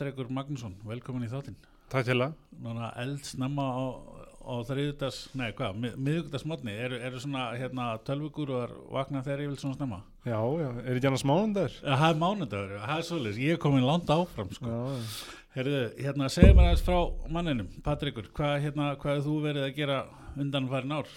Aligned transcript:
Patrekur 0.00 0.30
Magnússon, 0.32 0.72
velkomin 0.88 1.26
í 1.26 1.28
þáttinn 1.28 1.58
Takk 1.92 2.06
til 2.08 2.14
það. 2.22 2.36
Núna 2.64 2.86
eldsnemma 3.02 3.64
á, 3.68 3.84
á 4.48 4.54
þriðutas, 4.64 5.18
nei 5.36 5.50
hvað, 5.58 5.74
mið, 5.82 5.98
miðugutasmotni 6.06 6.76
eru, 6.86 7.00
eru 7.04 7.20
svona 7.20 7.42
hérna 7.60 7.88
tölvugur 8.06 8.52
og 8.54 8.62
er 8.62 8.72
vakna 8.94 9.20
ég 9.26 9.42
vil 9.42 9.58
svona 9.60 9.76
snemma 9.76 9.98
Já, 10.24 10.38
já, 10.40 10.70
er 10.86 10.94
ekki 10.94 11.10
annars 11.10 11.26
mánundar? 11.28 11.76
Ja, 11.82 11.98
Það 12.00 12.14
er 12.14 12.18
mánudagur, 12.22 12.72
það 12.86 12.94
er 12.94 13.06
svolítið, 13.10 13.42
ég 13.44 13.58
er 13.58 13.60
komin 13.66 13.84
langt 13.90 14.14
áfram 14.16 14.56
sko. 14.56 14.72
Já, 14.72 15.12
Herðu, 15.58 15.84
hérna 16.00 16.32
segðu 16.32 16.56
mér 16.56 16.70
aðeins 16.70 16.86
frá 16.88 17.28
manninum, 17.36 17.70
Patrekur, 17.84 18.32
hvað, 18.40 18.56
hérna, 18.64 18.90
hvað 19.04 19.20
hefur 19.20 19.28
þú 19.28 19.38
verið 19.50 19.68
að 19.68 19.78
gera 19.82 20.02
undan 20.40 20.72
farin 20.72 20.96
ár? 20.96 21.14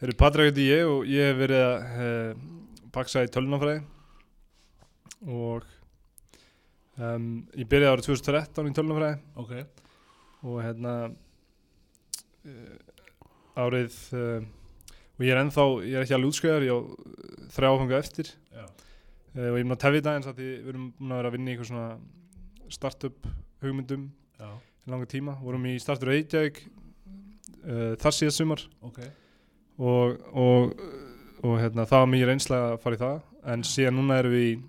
Þeir 0.00 0.10
eru 0.10 0.18
Patrik 0.26 0.50
heiti 0.50 0.66
ég 0.72 0.90
og 0.90 1.06
ég 1.06 1.30
hef 1.30 1.42
verið 1.46 1.66
að 1.70 2.06
eh, 2.10 2.46
baksa 2.90 3.22
í 3.22 3.30
tölunafræði 3.30 3.84
og 5.28 5.74
um, 6.98 7.26
ég 7.58 7.68
byrjaði 7.70 7.92
árið 7.96 8.06
2013 8.10 8.68
í 8.70 8.74
tölunafræði 8.76 9.18
Ok, 9.42 9.52
og 10.48 10.58
hérna 10.64 10.92
uh, 11.08 12.76
árið 13.58 13.96
uh, 14.16 14.46
og 15.18 15.24
ég 15.26 15.32
er 15.34 15.40
ennþá, 15.42 15.64
ég 15.82 15.96
er 15.98 16.04
ekki 16.06 16.14
alveg 16.14 16.30
útskjöðar, 16.32 16.66
ég 16.68 16.74
á 16.74 16.78
uh, 16.78 17.48
þrjá 17.56 17.68
áfanga 17.72 17.98
eftir. 17.98 18.30
Uh, 19.34 19.48
og 19.50 19.56
ég 19.58 19.60
er 19.62 19.66
múin 19.66 19.74
að 19.76 19.82
tefja 19.84 20.04
það 20.06 20.18
eins 20.20 20.30
að 20.30 20.38
því 20.40 20.48
við 20.52 20.70
erum 20.72 20.86
múin 20.98 21.12
að 21.14 21.20
vera 21.22 21.30
að 21.32 21.36
vinna 21.38 21.50
í 21.50 21.54
eitthvað 21.54 21.70
svona 21.72 21.88
startup 22.78 23.28
hugmyndum 23.64 24.04
já, 24.38 24.48
í 24.86 24.92
langa 24.92 25.08
tíma, 25.10 25.34
vorum 25.42 25.66
í 25.70 25.74
startur 25.82 26.12
Reykjavík 26.12 26.62
þar 28.00 28.14
síðast 28.14 28.38
sumar. 28.40 28.62
Ok, 28.86 29.00
og, 29.82 30.14
og, 30.38 30.70
og 31.44 31.56
hérna, 31.60 31.84
það 31.90 32.00
var 32.04 32.10
mjög 32.14 32.28
reynsla 32.30 32.60
að 32.70 32.76
fara 32.84 32.96
í 32.96 33.00
það. 33.02 33.16
En 33.52 33.64
síðan 33.66 33.98
núna 33.98 34.16
erum 34.22 34.32
við 34.36 34.46
í- 34.46 34.60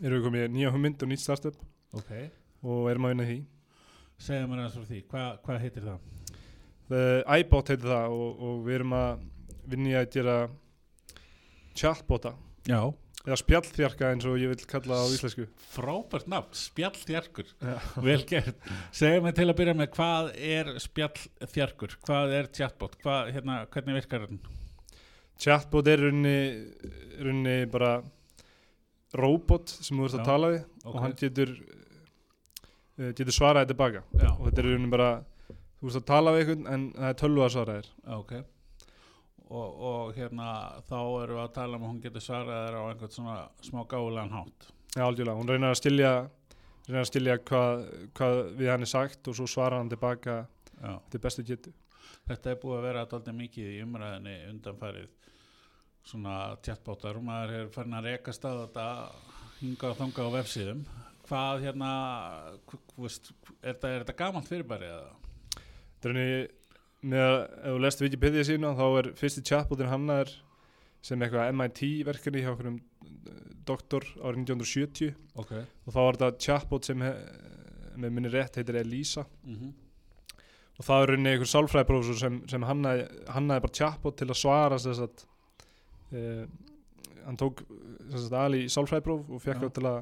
erum 0.00 0.18
við 0.18 0.26
komið 0.28 0.48
nýja 0.54 0.72
hugmynd 0.74 1.04
og 1.04 1.10
nýtt 1.10 1.22
startup. 1.22 1.60
Ok, 1.94 2.10
og 2.64 2.90
erum 2.90 3.06
að 3.06 3.14
vinna 3.14 3.28
því. 3.28 3.38
Segðu 4.24 4.50
mér 4.50 4.64
aðeins 4.64 4.76
frá 4.78 4.88
því, 4.90 5.04
Hva, 5.10 5.22
hvað 5.44 5.62
heitir 5.64 5.86
það? 5.88 6.10
The 6.90 7.04
iBot 7.40 7.72
heitir 7.72 7.90
það 7.90 8.18
og, 8.18 8.42
og 8.48 8.60
við 8.66 8.78
erum 8.78 8.98
að 8.98 9.24
vinna 9.72 9.90
í 9.92 9.96
að 9.98 10.10
gera 10.14 10.36
chatbota. 11.74 12.34
Já, 12.68 12.80
eða 13.24 13.38
spjallþjarka 13.40 14.10
eins 14.12 14.26
og 14.28 14.36
ég 14.40 14.52
vil 14.52 14.68
kalla 14.68 14.98
það 14.98 15.04
á 15.08 15.14
íslensku. 15.16 15.46
Frábært 15.74 16.28
nafn, 16.30 16.58
spjallþjarkur. 16.60 17.54
Vel 18.04 18.18
gert, 18.28 18.68
segðu 18.94 19.22
mig 19.24 19.38
til 19.38 19.48
að 19.48 19.56
byrja 19.60 19.76
með 19.78 19.90
hvað 19.96 20.28
er 20.36 20.74
spjallþjarkur? 20.84 21.96
Hvað 22.04 22.36
er 22.40 22.50
chatbot, 22.58 22.98
hvað, 23.02 23.32
hérna, 23.36 23.62
hvernig 23.72 24.02
virkar 24.02 24.28
hann 24.28 24.42
Chatbot 25.40 25.88
er 25.90 26.04
runni, 26.04 26.36
runni 27.24 27.56
bara 27.72 27.96
robot 29.20 29.72
sem 29.74 29.98
þú 29.98 30.08
ert 30.08 30.18
að 30.20 30.28
tala 30.28 30.50
við 30.54 30.62
Ok. 30.84 30.90
og 30.94 30.98
hann 31.02 31.16
getur 31.20 31.52
uh, 31.54 33.10
getur 33.12 33.34
svaraði 33.34 33.72
tilbaka 33.72 34.02
já, 34.02 34.28
og 34.32 34.42
þetta 34.48 34.62
er 34.62 34.68
runni 34.70 34.90
bara 34.92 35.10
þú 35.80 35.90
ert 35.90 36.00
að 36.00 36.08
tala 36.08 36.34
við 36.34 36.42
einhvern 36.42 36.68
en 36.74 36.84
það 36.96 37.08
er 37.10 37.18
tölvu 37.20 37.44
að 37.44 37.52
svara 37.54 37.76
þér. 37.78 37.88
Ok. 38.16 38.34
Og, 39.44 39.82
og 39.90 40.14
hérna 40.16 40.46
þá 40.88 40.96
erum 40.98 41.36
við 41.36 41.42
að 41.42 41.52
tala 41.58 41.76
um 41.76 41.84
að 41.84 41.90
hún 41.92 42.00
getur 42.02 42.24
svarað 42.24 42.62
þér 42.64 42.78
á 42.80 42.82
einhvern 42.88 43.14
svona 43.14 43.36
smá 43.62 43.82
gáðulegan 43.90 44.32
hátt. 44.34 44.68
Já, 44.94 45.02
algjörlega, 45.04 45.36
hún 45.36 45.50
reynir 45.50 45.68
að 45.68 45.80
stilja 45.82 46.12
reynir 46.86 47.00
að 47.02 47.10
stilja 47.10 47.36
hvað, 47.50 47.84
hvað 48.16 48.40
við 48.60 48.70
hann 48.72 48.86
er 48.86 48.90
sagt 48.90 49.28
og 49.28 49.36
svo 49.36 49.48
svarar 49.50 49.82
hann 49.82 49.92
tilbaka 49.92 50.38
já. 50.80 50.94
til 51.10 51.20
bestu 51.20 51.44
getu. 51.44 51.74
Þetta 52.24 52.54
er 52.54 52.58
búið 52.62 52.78
að 52.78 52.86
vera 52.88 53.04
alltaf 53.04 53.36
mikið 53.36 53.70
í 53.74 53.82
umræðinni 53.84 54.36
undanfærið 54.54 55.10
svona 56.04 56.56
chatbotar 56.64 57.18
og 57.18 57.24
maður 57.26 57.54
er 57.58 57.70
farin 57.72 57.96
að 57.98 58.10
rekast 58.10 58.44
á 58.44 58.52
þetta 58.64 58.86
hinga 59.60 59.90
og 59.90 59.98
þanga 60.00 60.26
á 60.28 60.36
vefsíðum. 60.38 60.82
Hvað 61.24 61.62
hérna 61.64 61.90
veist, 63.00 63.30
er, 63.62 63.72
þetta, 63.72 63.90
er 63.90 64.02
þetta 64.04 64.16
gamalt 64.18 64.50
fyrirbæri 64.50 64.90
eða? 64.90 65.14
Henni 66.04 66.26
með 67.04 67.22
að 67.24 67.38
ef 67.44 67.70
þú 67.70 67.78
lest 67.84 68.02
Wikipedia 68.04 68.44
sína 68.44 68.74
þá 68.76 68.84
er 68.88 69.12
fyrsti 69.16 69.44
chatbotin 69.48 69.92
hannaður 69.92 70.34
sem 71.04 71.24
eitthvað 71.24 71.54
MIT 71.56 71.80
verkefni 72.08 72.44
hjá 72.44 72.50
okkur 72.52 72.70
um 72.72 72.82
doktor 73.64 74.04
árið 74.20 74.44
1970 74.44 75.14
ok. 75.40 75.54
Og 75.88 75.96
þá 75.96 76.00
var 76.00 76.20
þetta 76.20 76.44
chatbot 76.46 76.88
sem 76.88 77.04
he, 77.04 77.14
með 77.96 78.12
minni 78.12 78.32
rétt 78.32 78.60
heitir 78.60 78.80
Elisa. 78.80 79.24
Mm 79.44 79.72
og 80.74 80.86
það 80.86 81.04
er 81.04 81.12
einhver 81.14 81.50
sálfræðiprófessor 81.50 82.18
sem, 82.18 82.40
sem 82.50 82.64
hannaði, 82.66 83.04
hannaði 83.30 83.62
bara 83.62 83.76
chatbot 83.78 84.16
til 84.18 84.26
að 84.26 84.40
svara 84.40 84.78
þess 84.82 85.04
að 85.04 85.24
uh, 86.12 86.44
hann 87.24 87.40
tók 87.40 87.64
þess 88.12 88.28
að 88.28 88.38
ali 88.42 88.64
í 88.64 88.72
sálfræðipróf 88.72 89.30
og 89.32 89.42
fekk 89.42 89.62
það 89.64 89.74
til 89.78 89.86
að 89.90 90.00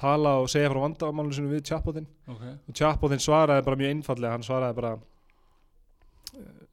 tala 0.00 0.36
og 0.42 0.48
segja 0.50 0.70
frá 0.72 0.80
vandamálinu 0.82 1.36
sinu 1.36 1.52
við 1.52 1.66
chatbotin 1.68 2.06
ok, 2.26 2.44
og 2.66 2.74
chatbotin 2.74 3.22
svaraði 3.22 3.66
bara 3.66 3.78
mjög 3.78 3.92
einfallega 3.94 4.34
hann 4.34 4.46
svaraði 4.46 4.78
bara 4.80 4.94
uh, 4.96 6.64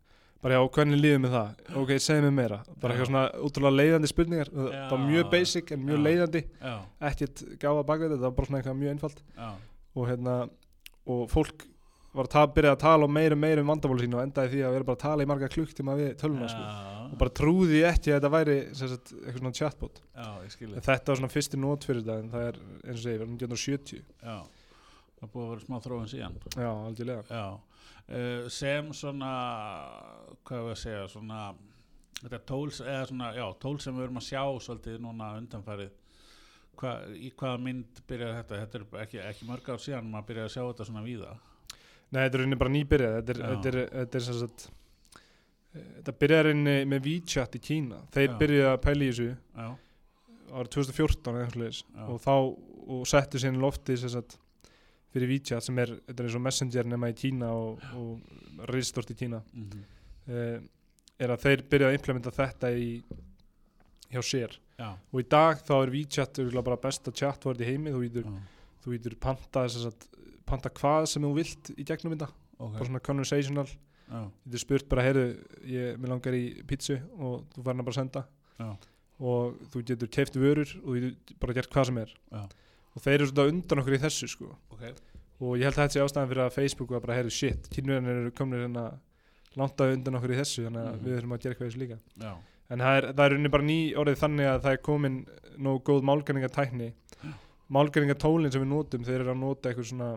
bara 0.41 0.57
já, 0.57 0.61
hvernig 0.73 0.97
líður 0.97 1.19
með 1.21 1.35
það? 1.35 1.49
Ok, 1.77 1.91
segðu 2.01 2.23
mér 2.25 2.33
meira, 2.39 2.57
bara 2.81 2.95
eitthvað 2.95 3.09
svona 3.11 3.25
útrúlega 3.45 3.77
leiðandi 3.77 4.09
spurningar, 4.09 4.49
það 4.55 4.71
Já. 4.73 4.85
var 4.89 5.03
mjög 5.03 5.27
basic 5.35 5.73
en 5.75 5.83
mjög 5.85 5.99
Já. 5.99 6.03
leiðandi, 6.07 6.41
ekkert 7.11 7.43
gáða 7.61 7.83
bakveit 7.91 8.09
þetta 8.09 8.23
var 8.25 8.33
bara 8.39 8.49
svona 8.49 8.61
eitthvað 8.61 8.79
mjög 8.79 8.95
einfalt. 8.95 9.21
Já. 9.37 9.51
Og 9.91 10.09
hérna 10.09 10.37
og 11.11 11.21
fólk 11.29 11.67
var 12.11 12.27
að 12.27 12.53
byrja 12.55 12.71
að 12.75 12.81
tala 12.81 13.07
um 13.07 13.13
meira 13.15 13.35
og 13.35 13.39
meira 13.39 13.63
um 13.63 13.69
vandamáli 13.71 14.03
sín 14.05 14.15
og 14.17 14.23
endaði 14.25 14.51
því 14.51 14.63
að 14.67 14.73
vera 14.75 14.87
bara 14.89 14.97
að 14.97 15.03
tala 15.05 15.23
í 15.23 15.29
marga 15.31 15.49
klukktíma 15.51 15.93
við 15.95 16.09
töluna 16.19 16.49
sko. 16.51 16.63
og 17.05 17.17
bara 17.21 17.33
trúði 17.39 17.83
ekki 17.87 18.11
að 18.11 18.17
þetta 18.17 18.31
væri 18.33 18.55
sagt, 18.75 19.11
eitthvað 19.15 19.37
svona 19.39 19.53
chatbot. 19.59 20.01
Já, 20.15 20.29
þetta 20.75 21.11
var 21.11 21.21
svona 21.21 21.31
fyrsti 21.31 21.59
nót 21.59 21.87
fyrir 21.87 22.03
þetta 22.03 22.17
en 22.19 22.31
það 22.33 22.47
er 22.49 22.57
eins 22.81 22.97
og 22.97 23.03
segi, 23.05 23.21
var 23.21 23.29
1970 23.31 24.01
já, 24.01 24.37
það 25.21 25.31
búið 25.35 25.45
að 25.45 25.53
vera 25.53 25.65
smá 25.65 25.77
þróun 25.85 26.11
síðan. 26.11 26.35
Já, 26.51 26.69
algjörlega. 26.71 27.23
Já, 27.31 27.45
uh, 28.01 28.49
sem 28.59 28.89
svona, 29.01 29.31
hvað 30.49 30.65
við 30.65 30.73
að 30.73 30.81
segja, 30.83 31.05
svona, 31.13 31.45
þetta 32.19 32.41
tól, 32.51 32.65
eða 32.67 33.05
svona, 33.13 33.29
já, 33.39 33.45
tól 33.63 33.77
sem 33.79 33.95
við 33.95 34.09
erum 34.09 34.19
að 34.19 34.27
sjá 34.27 34.43
svolítið 34.67 34.99
núna 35.05 35.35
undanfarið, 35.39 35.97
Hva, 36.81 36.95
í 37.13 37.27
hvaða 37.37 37.57
mynd 37.61 37.99
byrjaði 38.07 38.35
þetta, 38.39 38.59
þetta 38.61 38.77
er 38.79 39.01
ekki, 39.03 39.17
ekki 39.21 39.45
mörg 39.45 39.67
ár 39.69 39.81
síðan 39.83 40.07
maður 40.09 40.29
byrjaði 40.29 40.47
að 40.47 40.53
sjá 40.55 40.61
þetta 40.63 40.85
svona 40.87 41.03
víða. 41.05 41.33
Nei, 42.11 42.21
þetta 42.25 42.37
er 42.37 42.43
rauninni 42.43 42.59
bara 42.59 42.73
nýbyrjað. 42.75 43.17
Þetta 43.21 43.33
er, 43.71 43.77
er, 43.81 43.89
þetta 43.95 44.19
er 44.19 44.25
sem 44.27 44.39
sagt 44.41 44.67
þetta 45.71 46.15
byrjaði 46.19 46.47
rauninni 46.49 46.75
með 46.91 47.07
WeChat 47.07 47.55
í 47.55 47.63
Kína. 47.63 48.01
Þeir 48.11 48.27
Já. 48.27 48.35
byrjuði 48.41 48.67
að 48.67 48.81
pæla 48.85 49.05
í 49.05 49.11
þessu 49.11 49.29
árið 50.51 50.71
2014 50.75 51.31
eða 51.31 51.45
eitthvað 51.45 51.55
svoleiðis. 51.55 51.81
Já. 51.95 52.05
og 52.11 52.21
þá 52.25 52.35
og 52.91 53.07
settu 53.07 53.39
síðan 53.39 53.61
lofti 53.61 53.95
sem 54.01 54.11
sagt 54.11 54.35
fyrir 55.11 55.29
WeChat 55.31 55.63
sem 55.63 55.79
er, 55.79 55.93
þetta 56.07 56.23
er 56.23 56.27
eins 56.27 56.37
og 56.39 56.43
Messenger 56.43 56.91
nema 56.91 57.11
í 57.11 57.15
Kína 57.15 57.53
og, 57.55 57.83
og 57.95 58.67
risstort 58.71 59.13
í 59.13 59.17
Kína. 59.21 59.41
Mm 59.55 59.81
uh, 60.29 60.61
er 61.21 61.33
að 61.33 61.43
þeir 61.45 61.63
byrjaði 61.69 61.93
að 61.93 61.99
implementa 61.99 62.33
þetta 62.33 62.71
í 62.73 62.87
hjá 64.11 64.21
sér. 64.25 64.55
Já, 64.79 64.89
og 64.97 65.21
í 65.21 65.27
dag 65.29 65.61
þá 65.61 65.73
er 65.77 65.93
WeChat 65.93 66.41
bara 66.57 66.79
besta 66.81 67.13
chatword 67.13 67.61
í 67.61 67.67
heimi. 67.67 67.93
Þú 67.93 68.01
ítur, 68.07 68.31
þú 68.81 68.95
ítur 68.97 69.17
panta, 69.21 69.67
sem 69.69 69.85
sagt, 69.85 70.07
panta 70.45 70.69
hvað 70.69 71.07
sem 71.07 71.23
þú 71.23 71.33
vilt 71.35 71.71
í 71.77 71.83
gegnum 71.87 72.15
þetta. 72.15 72.29
Ok, 72.61 72.73
bara 72.77 72.85
svona 72.89 72.99
conversational. 73.05 73.67
Já, 74.11 74.21
Þú 74.27 74.49
getur 74.51 74.59
spurt 74.65 74.89
bara, 74.91 75.03
heyrðu, 75.07 75.25
ég 75.71 75.97
mér 76.01 76.09
langar 76.11 76.33
í 76.35 76.43
pítsu 76.67 76.97
og 77.17 77.45
þú 77.55 77.63
hana 77.69 77.83
bara 77.87 77.93
að 77.95 77.99
senda. 78.01 78.23
Já, 78.59 78.69
og 79.21 79.55
þú 79.71 79.83
getur 79.87 80.07
keift 80.11 80.35
vörur 80.35 80.67
og 80.83 80.89
þú 80.91 80.99
getur 81.05 81.37
bara 81.39 81.53
gert 81.53 81.69
hvað 81.71 81.85
sem 81.91 81.97
er. 81.97 82.11
Já. 82.31 82.41
og 82.91 83.01
þeir 83.05 83.13
eru 83.21 83.27
svona 83.31 83.47
undan 83.53 83.79
okkur 83.79 83.93
í 83.95 84.01
þessu 84.03 84.27
sko. 84.27 84.49
Ok, 84.75 84.81
og 85.39 85.53
ég 85.55 85.63
held 85.63 85.77
að 85.77 85.85
þetta 85.85 85.93
sé 85.95 86.01
ástæðan 86.03 86.27
fyrir 86.33 86.43
að 86.43 86.55
Facebook 86.57 86.89
var 86.91 86.99
bara, 87.05 87.15
heyrðu, 87.21 87.31
shit, 87.31 87.69
kynverðinir 87.71 88.17
eru 88.25 88.31
komnir 88.35 88.65
hérna 88.65 88.83
langt 89.55 89.79
að 89.79 89.93
undan 89.95 90.17
okkur 90.19 90.33
í 90.35 90.39
þessu 90.41 90.65
þannig 90.67 90.81
að 90.83 90.91
Mhm. 90.97 91.05
við 91.05 91.15
þurfum 91.15 91.31
að 91.37 91.39
gera 91.45 91.53
eitthvað 91.55 91.69
þessu 91.71 91.79
líka. 91.79 91.97
Já, 92.19 92.33
en 92.69 92.79
það 92.79 92.97
er, 92.97 93.07
það 93.13 93.25
er 93.25 93.35
unni 93.37 93.49
bara 93.55 93.63
ný 93.63 93.77
orðið 93.95 94.19
þannig 94.25 94.47
að 94.51 94.59
það 94.65 94.71
er 94.75 94.81
komin 94.89 95.15
nógu 95.57 95.83
góð 95.87 96.03
málgreiningatækni. 96.11 96.91
Málgreiningatólin 97.71 98.51
sem 98.51 98.61
við 98.65 98.67
notum 98.73 99.03
þeir 99.07 99.21
eru 99.23 99.31
að 99.31 99.39
nota 99.39 99.69
eitthvað 99.71 99.87
svona 99.91 100.09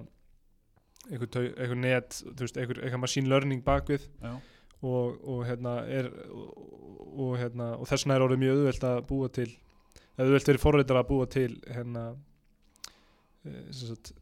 eitthvað, 1.11 1.77
net, 1.81 2.21
eitthvað, 2.35 3.01
machine 3.03 3.31
learning 3.31 3.65
bakvið 3.65 4.07
og, 4.25 5.21
og 5.21 5.45
hérna 5.49 5.77
er 5.89 6.11
og, 7.15 7.37
hérna 7.41 7.75
og 7.79 7.89
þess 7.89 8.05
vegna 8.05 8.19
er 8.19 8.27
orðið 8.27 8.43
mjög 8.45 8.59
auðvelt 8.61 8.89
að 8.91 9.03
búa 9.11 9.31
til 9.33 9.51
auðvelt 10.15 10.51
verið 10.51 10.63
forreitar 10.63 11.01
að 11.01 11.11
búa 11.11 11.29
til 11.31 11.51
hérna 11.67 12.05
eh, 13.45 13.69
sagt, 13.75 14.13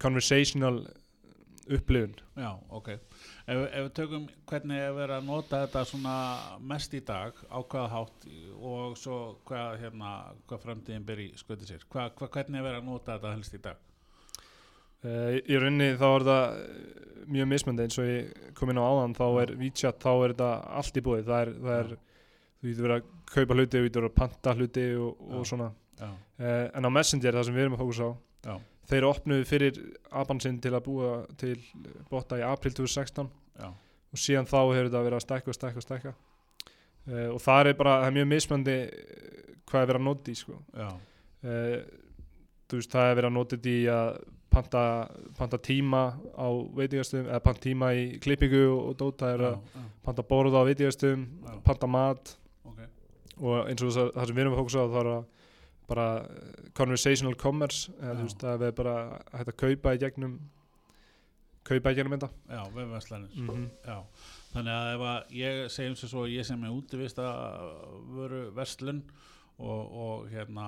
conversational 0.00 0.82
upplifun 1.70 2.16
já, 2.36 2.50
ok. 2.68 2.88
Ef, 2.90 3.58
ef 3.68 3.84
við 3.84 3.92
tökum 3.98 4.26
hvernig 4.48 4.80
er 4.80 4.96
verið 4.96 5.16
að 5.18 5.28
nota 5.28 5.62
þetta 5.64 5.84
svona 5.88 6.16
mest 6.72 6.96
í 6.96 7.02
dag, 7.06 7.36
á 7.46 7.58
hvaða 7.60 7.92
hátt 7.94 8.26
og 8.56 8.96
svo 8.98 9.20
hvað, 9.48 9.76
hérna, 9.84 10.14
hvað 10.48 10.64
framtíðin 10.64 11.24
í 11.26 11.30
sköti 11.38 11.68
sér, 11.68 11.86
hvað, 11.92 12.14
hvað, 12.18 12.34
hvernig 12.38 12.60
er 12.60 12.68
verið 12.68 12.82
að 12.82 12.90
nota 12.90 13.16
þetta 13.16 13.36
helst 13.36 13.56
í 13.58 13.62
dag? 13.68 13.89
Uh, 15.00 15.38
í 15.48 15.56
rauninni 15.56 15.94
þá 15.96 16.06
er 16.10 16.24
það 16.28 16.56
eh, 16.60 16.80
mjög 17.32 17.46
mismöndi 17.48 17.84
eins 17.86 17.98
og 18.00 18.08
ég 18.08 18.48
kom 18.58 18.68
inn 18.68 18.80
á 18.80 18.84
áðan 18.84 19.14
þá 19.16 19.26
er 19.40 19.52
WeChat, 19.56 20.00
þá 20.02 20.10
er 20.12 20.32
þetta 20.34 20.48
allt 20.80 20.98
í 20.98 21.02
búið. 21.06 21.22
Það 21.28 21.44
er, 21.44 21.52
það 21.60 21.76
er 21.76 21.92
þú 22.60 22.66
getur 22.66 22.86
verið 22.86 22.96
að 22.98 23.06
kaupa 23.30 23.56
hluti, 23.56 23.78
þú 23.78 23.86
getur 23.86 24.02
verið 24.02 24.10
að 24.10 24.18
panta 24.18 24.54
hluti 24.58 24.84
og, 25.00 25.22
og 25.30 25.46
svona. 25.48 25.68
Uh, 26.00 26.66
en 26.76 26.88
á 26.88 26.90
Messenger 26.92 27.36
það 27.36 27.46
sem 27.48 27.56
við 27.56 27.64
erum 27.64 27.76
að 27.76 27.82
fókusa 27.82 28.08
á 28.08 28.12
já, 28.48 28.54
þeir 28.90 29.06
opnuðu 29.08 29.46
fyrir 29.48 29.80
apan 30.22 30.40
sinn 30.40 30.58
til 30.64 30.72
að 30.72 30.84
búa 30.86 31.10
til 31.40 31.54
botta 32.08 32.38
í 32.40 32.44
april 32.44 32.72
2016 32.72 33.28
já, 33.60 33.68
og 33.68 34.20
síðan 34.22 34.48
þá 34.48 34.58
hefur 34.62 34.88
þetta 34.88 35.02
verið 35.04 35.18
að 35.18 35.24
stækka 35.26 35.52
og 35.52 35.58
stækka 35.58 35.82
og 35.82 35.86
stækka. 35.86 36.12
Uh, 37.08 37.28
og 37.34 37.40
það 37.44 37.72
er 37.72 37.80
bara, 37.80 37.96
það 38.02 38.10
er 38.10 38.16
mjög 38.18 38.28
mismöndi 38.34 38.76
hvað 39.70 39.80
er 39.80 39.90
verið 39.92 40.00
að 40.00 40.06
nota 40.10 40.32
í 40.32 40.36
sko. 40.40 40.60
uh, 40.76 41.80
þú 42.68 42.80
veist, 42.80 42.92
það 42.92 43.08
er 43.08 43.18
verið 43.20 43.30
að 43.30 43.36
nota 43.38 43.60
í 43.60 43.78
að 43.96 44.20
panta, 44.50 44.84
panta 45.38 45.58
tíma 45.58 46.04
á 46.34 46.48
veitingastöðum 46.76 47.28
eða 47.30 47.42
panta 47.44 47.64
tíma 47.64 47.92
í 47.94 48.06
klippingu 48.22 48.64
og, 48.74 48.94
dóta 48.98 49.32
er 49.34 49.44
já, 49.44 49.50
að 49.50 49.58
já, 49.74 49.84
panta 50.06 50.24
borða 50.26 50.62
á 50.62 50.68
veitingastöðum 50.68 51.26
já, 51.26 51.52
panta 51.64 51.90
mat. 51.90 52.36
Ok, 52.66 52.80
og 53.40 53.68
eins 53.70 53.84
og 53.86 53.94
það, 53.94 54.10
það 54.16 54.26
sem 54.26 54.36
við 54.38 54.44
erum 54.44 54.56
að 54.56 54.62
fókusa 54.62 54.82
á 54.82 54.88
það 54.88 55.00
er 55.02 55.12
að 55.14 55.28
bara 55.90 56.06
eh, 56.22 56.70
conversational 56.76 57.34
commerce 57.34 57.90
eða 57.98 58.14
Já. 58.14 58.22
veist, 58.22 58.44
að 58.46 58.64
við 58.64 58.74
bara 58.78 58.96
hægt 59.34 59.52
að 59.52 59.56
kaupa 59.64 59.94
í 59.94 60.02
gegnum 60.04 60.36
kaupa 61.70 61.92
í 61.92 61.98
gegnum 61.98 62.16
þetta. 62.16 62.30
Já, 62.50 62.62
vefverslanir. 62.74 63.34
Mm 63.36 63.50
-hmm. 63.50 63.66
Já, 63.86 63.98
þannig 64.54 64.76
að 64.76 64.92
ef 64.94 65.02
að 65.10 65.34
ég 65.40 65.58
segjum 65.70 65.96
sér 65.96 66.12
svo 66.12 66.26
ég 66.26 66.46
sem 66.46 66.64
er 66.64 66.76
útivist 66.78 67.18
að 67.18 67.74
vöru 68.16 68.42
verslun 68.56 69.02
og, 69.60 69.96
og 70.04 70.28
hérna 70.32 70.66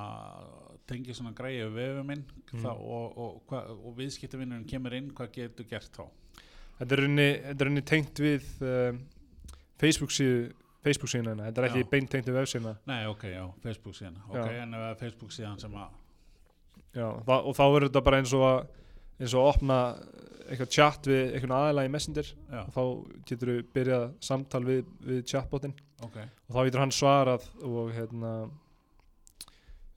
tengi 0.89 1.15
svona 1.17 1.35
græði 1.37 1.69
við 1.69 1.77
vefum 1.79 2.11
minn 2.11 2.25
þá, 2.53 2.73
og, 2.73 3.19
og, 3.25 3.53
og 3.53 3.95
viðskiptavinnurinn 3.99 4.69
kemur 4.69 4.97
inn, 4.99 5.13
hvað 5.17 5.33
getur 5.39 5.69
gert 5.71 5.95
þá? 5.97 6.05
þetta 6.81 6.97
er 6.97 7.05
rauninni, 7.05 7.85
tengt 7.87 8.23
við 8.23 8.49
um, 8.67 9.01
Facebook 9.81 10.15
síðu 10.15 10.51
Facebook 10.83 11.13
síðan 11.13 11.45
þetta 11.45 11.63
er 11.63 11.69
ekki 11.69 11.85
Já. 11.85 11.89
beint 11.93 12.11
tengt 12.11 12.29
við 12.29 12.41
vefsíðuna 12.41 12.77
Nei, 12.91 13.03
ok, 13.11 13.27
já, 13.31 13.43
Facebook 13.63 13.99
síðan 13.99 14.19
ok, 14.29 14.39
Já. 14.41 14.63
en 14.65 14.79
það 14.79 14.89
er 14.89 15.01
Facebook 15.03 15.35
síðan 15.35 15.61
sem 15.63 15.77
að 15.79 15.99
Já, 16.93 17.07
það, 17.25 17.39
og 17.39 17.55
þá 17.57 17.65
verður 17.65 17.89
þetta 17.89 18.05
bara 18.09 18.21
eins 18.21 18.33
og 18.37 18.43
að 18.49 18.59
eins 19.23 19.35
og 19.37 19.45
að 19.45 19.51
opna 19.53 19.79
eitthvað 20.53 20.73
chat 20.75 21.09
við 21.09 21.37
einhvern 21.37 21.55
aðeila 21.57 21.85
í 21.87 21.91
Messenger. 21.93 22.31
Já, 22.51 22.59
og 22.65 22.73
þá 22.75 22.83
getur 23.29 23.51
þú 23.53 23.55
byrjað 23.77 24.05
samtal 24.27 24.63
við, 24.67 24.83
við 25.07 25.23
chatbotin 25.31 25.75
ok, 26.03 26.19
og 26.19 26.57
þá 26.57 26.61
getur 26.67 26.83
hann 26.83 26.95
svarað 26.97 27.47
og 27.69 27.93
hérna 27.95 28.33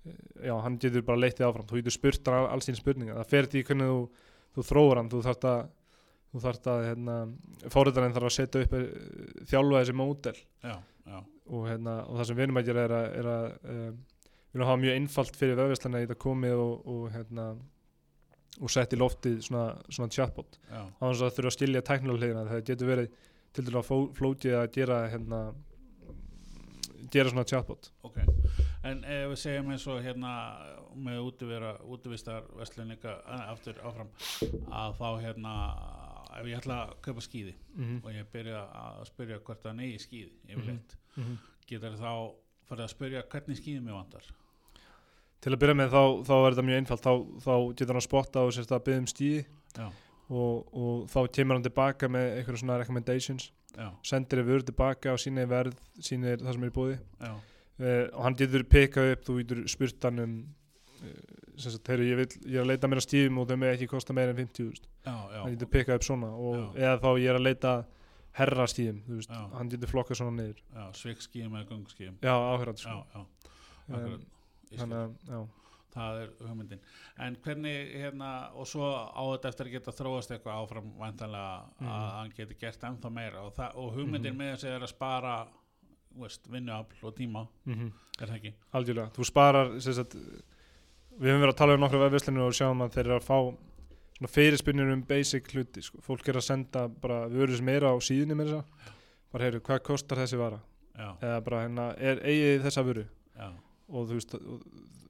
já, 0.05 0.53
hann 0.65 0.79
getur 0.81 1.05
bara 1.07 1.21
leittið 1.23 1.47
áfram. 1.47 1.67
Þú 1.69 1.81
getur 1.81 1.95
spurt 1.95 2.31
hann 2.31 2.49
alls 2.49 2.69
þín 2.69 2.79
spurninga 2.79 3.19
það 3.21 3.31
fer 3.33 3.49
því 3.51 3.63
hvernig 3.69 3.93
þú, 3.93 4.01
þú 4.55 4.67
þróur 4.71 5.01
hann. 5.01 5.11
Þú 5.13 5.23
þarft 5.29 5.49
að 5.51 5.63
að 6.73 6.81
hérna, 6.89 7.13
fóriðarinn 7.71 8.15
þarf 8.15 8.27
að 8.27 8.33
setja 8.35 8.65
upp 8.65 8.73
eh, 8.75 8.89
þjálfa 9.47 9.81
þessi 9.81 9.95
já 10.65 10.75
og, 11.45 11.67
hérna, 11.69 11.99
og 12.09 12.19
það 12.19 12.27
sem 12.29 12.37
við 12.37 12.47
erum 12.47 12.59
að 12.59 12.67
gera 12.69 12.83
er 12.85 12.95
að, 12.95 13.07
er 13.19 13.29
að 13.31 13.45
um, 13.45 13.95
við 14.55 14.57
erum 14.57 14.65
að 14.65 14.71
hafa 14.71 14.81
mjög 14.81 14.99
einfalt 14.99 15.39
fyrir 15.39 15.59
vefveslana 15.59 16.01
í 16.01 16.05
þetta 16.05 16.19
komið 16.25 16.61
og, 16.63 16.75
og 16.93 17.07
hérna 17.13 17.47
og 18.55 18.71
sett 18.71 18.95
í 18.95 18.99
loftið 18.99 19.41
svona, 19.43 19.65
svona 19.91 20.15
chatbot. 20.15 20.59
Þess 21.01 21.25
að 21.27 21.33
þurfa 21.37 21.51
að 21.51 21.57
skilja 21.57 21.83
tæknilega 21.85 22.21
hliðina 22.21 22.45
það 22.51 22.67
getur 22.69 22.91
verið 22.91 23.17
til 23.55 23.65
dæla 23.67 23.83
flótið 24.15 24.55
að 24.61 24.69
gera 24.77 25.01
hérna 25.11 25.41
gera 27.11 27.33
svona 27.33 27.49
chatbot. 27.51 27.91
Ok 28.07 28.23
En 28.85 29.01
ef 29.03 29.27
við 29.31 29.39
segjum 29.41 29.71
eins 29.73 29.85
og 29.89 30.01
hérna 30.05 30.31
með 30.95 31.21
útivera, 31.25 31.73
útivistar 31.89 32.45
verslunika 32.55 33.17
aftur 33.49 33.79
áfram 33.81 34.11
að 34.69 34.97
þá 34.99 35.09
hérna 35.23 35.55
ef 36.35 36.49
ég 36.51 36.59
ætla 36.59 36.79
að 36.83 36.95
kaupa 37.07 37.23
skíði 37.23 37.55
mm 37.75 37.99
og 38.03 38.09
ég 38.13 38.31
byrja 38.31 38.61
að 38.83 39.03
spyrja 39.09 39.41
hvort 39.47 39.61
það 39.63 39.77
negi 39.79 39.99
skíði 40.03 40.31
yfirleitt, 40.51 40.97
-hmm. 41.15 41.37
getur 41.67 41.97
þá 41.99 42.11
farið 42.69 42.83
að 42.85 42.93
spyrja 42.93 43.27
hvernig 43.31 43.57
skíði 43.57 43.81
mig 43.81 43.93
vantar? 43.93 44.31
Til 45.41 45.53
að 45.53 45.59
byrja 45.59 45.75
með 45.75 45.89
þá, 45.93 46.03
þá 46.27 46.35
er 46.35 46.49
þetta 46.51 46.65
mjög 46.65 46.79
einfalt. 46.79 47.03
Þá, 47.05 47.13
þá 47.45 47.55
getur 47.77 47.93
hann 47.93 48.01
spotta 48.01 48.41
og 48.41 48.53
sérst 48.53 48.71
að 48.71 48.83
byggja 48.85 48.99
um 48.99 49.45
Já, 49.75 49.91
og, 50.29 50.73
og 50.73 51.09
þá 51.11 51.19
kemur 51.37 51.57
hann 51.57 51.65
tilbaka 51.65 52.09
með 52.11 52.29
einhverjum 52.39 52.61
svona 52.63 52.79
recommendations 52.81 53.49
já, 53.75 53.89
sendir 54.05 54.45
vörð 54.47 54.69
tilbaka 54.69 55.13
og 55.13 55.21
sýnir 55.21 55.49
verð 55.49 55.75
sýnir 55.99 56.41
það 56.41 56.55
sem 56.55 56.65
er 56.65 56.71
í 56.71 56.75
búði 56.75 56.95
já, 56.95 57.33
uh, 57.79 58.05
og 58.13 58.21
hann 58.23 58.35
getur 58.39 58.63
pikkað 58.63 59.11
upp 59.15 59.25
þú 59.27 59.37
getur 59.41 59.63
spurt 59.67 60.03
hann 60.07 60.19
um 60.19 60.35
uh, 61.03 61.09
sagt, 61.57 61.87
heyru, 61.87 62.03
ég, 62.03 62.17
vil, 62.17 62.27
ég 62.51 62.55
er 62.59 62.63
að 62.65 62.71
leita 62.73 62.87
mér 62.91 62.99
að 63.01 63.07
stíðum 63.07 63.37
og 63.41 63.47
þau 63.49 63.57
með 63.61 63.73
ekki 63.75 63.87
kosta 63.87 64.13
meira 64.13 64.31
en 64.31 64.37
50 64.41 64.69
úst. 64.71 64.87
já, 65.05 65.15
já, 65.31 65.41
hann 65.43 65.53
getur 65.55 65.71
pikkað 65.71 65.95
upp 66.01 66.03
svona 66.09 66.31
og, 66.35 66.75
eða 66.75 66.97
þá 66.99 67.09
ég 67.21 67.29
er 67.31 67.39
að 67.39 67.45
leita 67.49 67.75
herra 68.35 68.65
stíðum 68.67 69.01
hann 69.55 69.69
getur 69.71 69.87
flokkað 69.87 70.17
svona 70.19 70.35
niður. 70.41 70.57
Skíðum 71.23 71.55
eða 71.55 71.69
gungskíðum 71.69 72.17
já, 72.19 72.33
Já, 72.35 72.75
sko. 72.75 72.97
þannig 74.75 74.97
að, 74.99 75.13
já. 75.29 75.43
Það 75.95 76.17
er 76.19 76.31
hugmyndin. 76.43 76.79
En 77.23 77.35
hvernig 77.39 77.91
hérna 78.01 78.29
og 78.59 78.65
svo 78.67 78.83
á 78.91 79.21
þetta 79.31 79.47
eftir 79.53 79.69
að 79.69 79.75
geta 79.77 79.93
þróast 79.95 80.33
eitthvað 80.35 80.57
áfram 80.65 80.89
vantanlega 80.99 81.53
Mhm. 81.79 81.87
að 81.87 82.09
hann 82.17 82.33
geti 82.35 82.57
gert 82.59 82.81
ennþá 82.83 83.11
meira. 83.15 83.43
Og, 83.45 83.53
og 83.75 83.93
hugmyndin 83.95 84.33
Mhm. 84.33 84.41
með 84.41 84.51
þessi 84.57 84.75
er 84.75 84.81
að 84.81 84.89
spara 84.91 85.47
vinnuafl 86.51 87.07
og 87.07 87.15
tíma 87.17 87.45
mm 87.65 87.93
er 88.15 88.29
það 88.29 88.35
ekki? 88.37 88.51
algjörlega, 88.79 89.11
þú 89.15 89.25
sparar 89.27 89.71
sagt, 89.83 90.13
við 90.15 91.31
höfum 91.31 91.41
verið 91.43 91.53
að 91.53 91.57
tala 91.61 91.75
um 91.75 91.81
nokkra 91.83 92.03
vefverslinu 92.05 92.45
og 92.45 92.55
sjáum 92.55 92.83
að 92.85 92.93
þeir 92.95 93.05
eru 93.05 93.17
að 93.17 93.25
fá 93.27 93.37
svona 94.15 94.31
fyrirspinnir 94.31 94.93
um 94.93 95.03
basic 95.03 95.49
hluti 95.51 95.83
sko. 95.83 95.99
fólk 96.03 96.29
er 96.31 96.39
að 96.39 96.47
senda 96.47 96.87
bara 96.87 97.25
vörur 97.27 97.57
sem 97.57 97.69
eru 97.73 97.91
á 97.91 97.95
síðunni 97.99 98.37
með 98.39 98.53
þess 98.53 98.93
bara 99.35 99.49
heyru, 99.49 99.59
hvað 99.59 99.83
kostar 99.83 100.21
þessi 100.23 100.39
vara? 100.39 100.61
Já, 100.95 101.09
eða 101.19 101.39
bara 101.43 101.63
hérna, 101.65 101.85
er 101.99 102.21
eigið 102.23 102.61
þessa 102.69 102.83
vöru? 102.87 103.05
Já, 103.35 103.47
og 103.91 104.07
þú 104.07 104.19
veist, 104.19 104.35
og, 104.39 104.61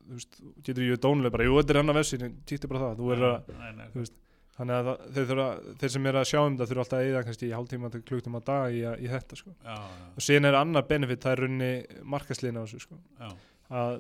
þú 0.10 0.18
veist 0.18 0.40
getur 0.66 0.88
ég 0.88 1.02
dónuleg 1.04 1.36
bara, 1.36 1.46
jú, 1.46 1.60
þetta 1.60 1.76
er 1.76 1.80
hann 1.82 1.94
að 1.94 2.00
vefsinu 2.00 2.30
tíktu 2.50 2.72
bara 2.72 2.88
það, 2.88 3.04
þú 3.04 3.12
er 3.14 3.26
að 3.30 3.52
nei, 3.60 3.70
nei, 3.78 3.86
þú 3.94 4.02
veist, 4.02 4.18
þannig 4.56 4.76
að 4.80 4.90
þeir, 5.16 5.26
þurfa, 5.30 5.48
þeir 5.82 5.92
sem 5.96 6.06
er 6.08 6.16
að 6.22 6.28
sjá 6.30 6.40
um 6.46 6.58
það 6.58 6.70
þurfa 6.72 6.84
alltaf 6.86 7.00
að 7.00 7.06
eigða 7.10 7.24
kannski 7.28 7.48
í 7.50 7.56
hálftíma 7.56 7.90
til 7.92 8.02
klukktíma 8.08 8.40
á 8.40 8.44
dag 8.48 8.76
í, 8.76 8.84
að- 8.88 9.02
í 9.04 9.08
þetta 9.12 9.36
sko. 9.42 9.52
já, 9.66 9.76
og 10.16 10.22
síðan 10.24 10.46
er 10.48 10.56
annar 10.62 10.86
benefit, 10.88 11.20
það 11.26 11.32
er 11.36 11.42
runni 11.44 11.72
markasliðin 12.04 12.60
á 12.60 12.64
þessu 12.64 12.80
sko. 12.86 12.96
já, 13.20 13.30
að 13.72 13.98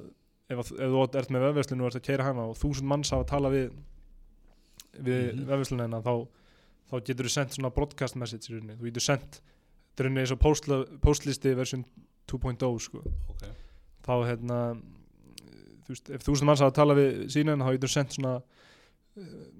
ef, 0.49 0.57
að- 0.61 0.79
ef 0.79 0.93
þú 0.95 1.03
ert 1.19 1.29
með 1.35 1.45
vefverslinu 1.49 1.81
og 1.83 1.87
ert 1.91 1.99
að 1.99 2.07
keira 2.07 2.23
hana 2.29 2.45
og 2.49 2.55
þúsund 2.61 2.87
manns 2.87 3.11
hafa 3.11 3.23
að 3.25 3.31
tala 3.33 3.49
við 3.49 3.71
við 4.95 5.33
mm 5.33 5.39
Mhm. 5.39 5.45
vefverslunina 5.49 6.01
þá, 6.05 6.27
þá 6.91 6.95
getur 7.03 7.25
þú 7.27 7.31
sendt 7.35 7.51
svona 7.57 7.73
broadcast 7.75 8.15
message 8.15 8.47
í 8.49 8.53
rauninni, 8.55 8.77
þú 8.79 8.85
getur 8.91 9.01
sendt 9.03 9.41
þetta 9.41 9.99
er 9.99 10.05
rauninni 10.07 10.21
eins 10.23 10.31
og 10.31 10.99
postlisti 11.01 11.55
version 11.55 11.85
2.0 12.27 12.79
sko. 12.79 13.01
ok 13.29 13.43
þá 14.05 14.13
hérna 14.29 14.59
þú 15.85 15.89
veist, 15.91 16.09
ef 16.15 16.23
þúsund 16.23 16.45
manns 16.47 16.61
hafa 16.63 16.71
að 16.71 16.79
tala 16.79 16.95
við 16.95 17.25
sína 17.29 17.57
þá 17.59 17.71
getur 17.75 17.89
þú 17.89 17.93
sendt 17.93 18.15
svona 18.15 18.41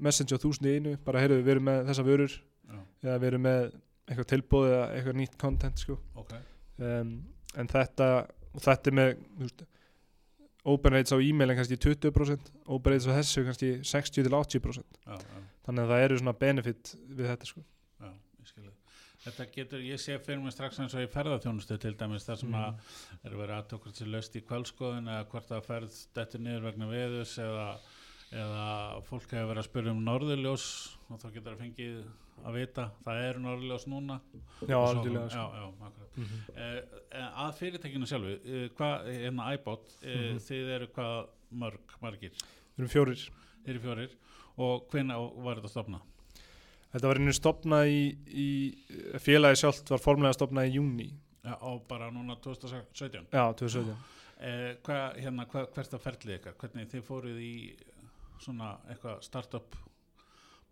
message 0.08 0.36
á 0.36 0.38
þúsund 0.42 0.68
í 0.68 0.76
einu, 0.80 0.96
bara 1.06 1.22
heyrðu 1.24 1.42
við 1.46 1.54
erum 1.56 1.68
með 1.70 1.86
þessa 1.90 2.04
vörur 2.08 2.34
já, 2.36 2.80
eða 3.06 3.20
við 3.22 3.28
erum 3.32 3.46
með 3.48 3.62
eitthvað 4.06 4.28
tilbúð 4.34 4.66
eða 4.72 4.82
eitthvað 4.98 5.16
nýtt 5.22 5.38
content 5.42 5.80
sko. 5.82 5.96
ok, 6.16 6.34
um, 6.84 7.14
en 7.56 7.72
þetta 7.72 8.10
og 8.56 8.62
þetta 8.66 8.92
er 8.92 8.98
með 9.00 9.14
veist, 9.40 9.64
open 10.66 10.96
rates 10.98 11.14
á 11.14 11.18
e-mailin 11.22 11.58
kannski 11.60 11.78
20% 11.78 12.52
open 12.68 12.94
rates 12.96 13.08
á 13.08 13.16
þessu 13.16 13.46
kannski 13.48 13.72
60-80% 13.86 15.00
já, 15.06 15.16
já, 15.16 15.42
þannig 15.68 15.84
að 15.86 15.92
það 15.94 16.06
eru 16.08 16.20
svona 16.22 16.38
benefit 16.42 16.96
við 17.10 17.28
þetta 17.32 17.52
sko. 17.52 17.64
já, 18.02 18.12
ég 18.12 18.72
Þetta 19.26 19.46
getur, 19.56 19.80
ég 19.82 19.98
sé 19.98 20.20
fyrir 20.22 20.38
mig 20.38 20.54
strax 20.54 20.78
eins 20.84 20.94
og 20.94 21.02
í 21.02 21.08
ferðarþjónustu 21.10 21.80
til 21.82 21.96
dæmis 21.98 22.28
þar 22.28 22.38
sem 22.38 22.50
Mhm. 22.52 22.60
að 22.62 23.26
er 23.26 23.38
verið 23.40 23.56
aðtökur 23.56 23.94
til 23.98 24.08
löst 24.14 24.36
í 24.38 24.42
kvöldskoðun 24.46 25.08
eða 25.10 25.24
hvort 25.32 25.48
það 25.50 25.64
ferð 25.66 25.96
þetta 26.14 26.38
niður 26.44 26.62
vegna 26.68 26.86
veðus 26.92 27.32
eða, 27.42 27.80
eða 28.34 29.02
fólk 29.06 29.28
hefur 29.32 29.50
verið 29.52 29.62
að 29.62 29.68
spyrja 29.70 29.92
um 29.96 30.00
norðurljós 30.06 30.66
og 31.10 31.20
þá 31.22 31.28
getur 31.36 31.52
það 31.52 31.62
fengið 31.64 32.00
að 32.46 32.58
vita 32.60 32.86
það 33.06 33.22
eru 33.30 33.44
norðurljós 33.46 33.86
núna. 33.92 34.18
Já, 34.66 34.78
algjörlega 34.80 35.30
já, 35.30 35.46
já, 35.62 35.68
mm 36.16 36.34
Eh, 36.56 36.82
eh, 37.12 37.30
að 37.46 37.54
fyrirtækinu 37.60 38.08
sjálfu 38.08 38.34
eh, 38.40 38.70
hvað, 38.78 39.08
hérna 39.12 39.54
iBot 39.56 39.96
eh, 40.02 40.16
Mhm. 40.16 40.40
þið 40.48 40.74
eru 40.76 40.88
hvað 40.96 41.28
mörg, 41.52 41.96
margir? 42.02 42.32
Við 42.76 42.80
erum 42.84 42.90
fjórir. 42.90 43.30
Eru 43.66 43.80
fjórir. 43.80 44.10
Og 44.58 44.88
hvenær 44.92 45.32
var 45.44 45.56
þetta 45.60 45.74
stopnað 45.74 46.02
þetta 46.96 47.08
var 47.12 47.20
einu 47.20 47.34
stopnað 47.36 47.90
í, 47.92 48.04
í 48.32 48.50
félagi 49.20 49.60
sjálft 49.60 49.90
var 49.92 50.00
formlega 50.00 50.38
stopnað 50.38 50.70
í 50.70 50.76
júni 50.78 51.08
ja, 51.44 51.58
og 51.68 51.82
bara 51.90 52.08
núna 52.14 52.38
2017 52.40 53.28
já, 53.36 53.44
2017 53.60 53.96
eh, 54.40 54.78
hvað, 54.86 55.18
hérna, 55.20 55.46
hvað, 55.52 55.68
hvert 55.76 55.98
að 55.98 56.04
ferlið 56.06 56.38
ykkar? 56.40 56.56
Hvernig 56.62 56.88
þið 56.94 57.04
fóruð 57.10 57.42
í 57.44 57.52
svona 58.44 58.76
eitthvað 58.90 59.20
startup 59.26 59.78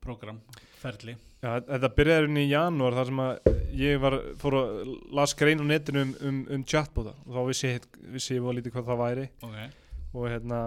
program, 0.04 0.40
ferli. 0.82 1.16
Já, 1.44 1.60
þetta 1.64 1.90
byrjaði 1.98 2.26
hérna 2.26 2.42
í 2.44 2.50
janúar 2.52 2.98
þar 2.98 3.10
sem 3.10 3.22
að 3.24 3.52
ég 3.80 4.02
var, 4.04 4.18
fór 4.40 4.58
að 4.60 4.72
las 5.16 5.36
grein 5.40 5.64
á 5.64 5.66
netinu 5.68 6.04
um, 6.04 6.16
um, 6.28 6.42
um 6.58 6.66
chatbota. 6.68 7.16
Og 7.28 7.38
þá 7.38 7.42
vissi 7.50 7.70
ég, 7.70 7.88
vissi 8.16 8.36
ég 8.36 8.44
var 8.44 8.58
lítið 8.58 8.76
hvað 8.76 8.90
það 8.92 9.04
væri. 9.04 9.30
Okay. 9.48 9.70
og 10.14 10.28
hérna, 10.30 10.60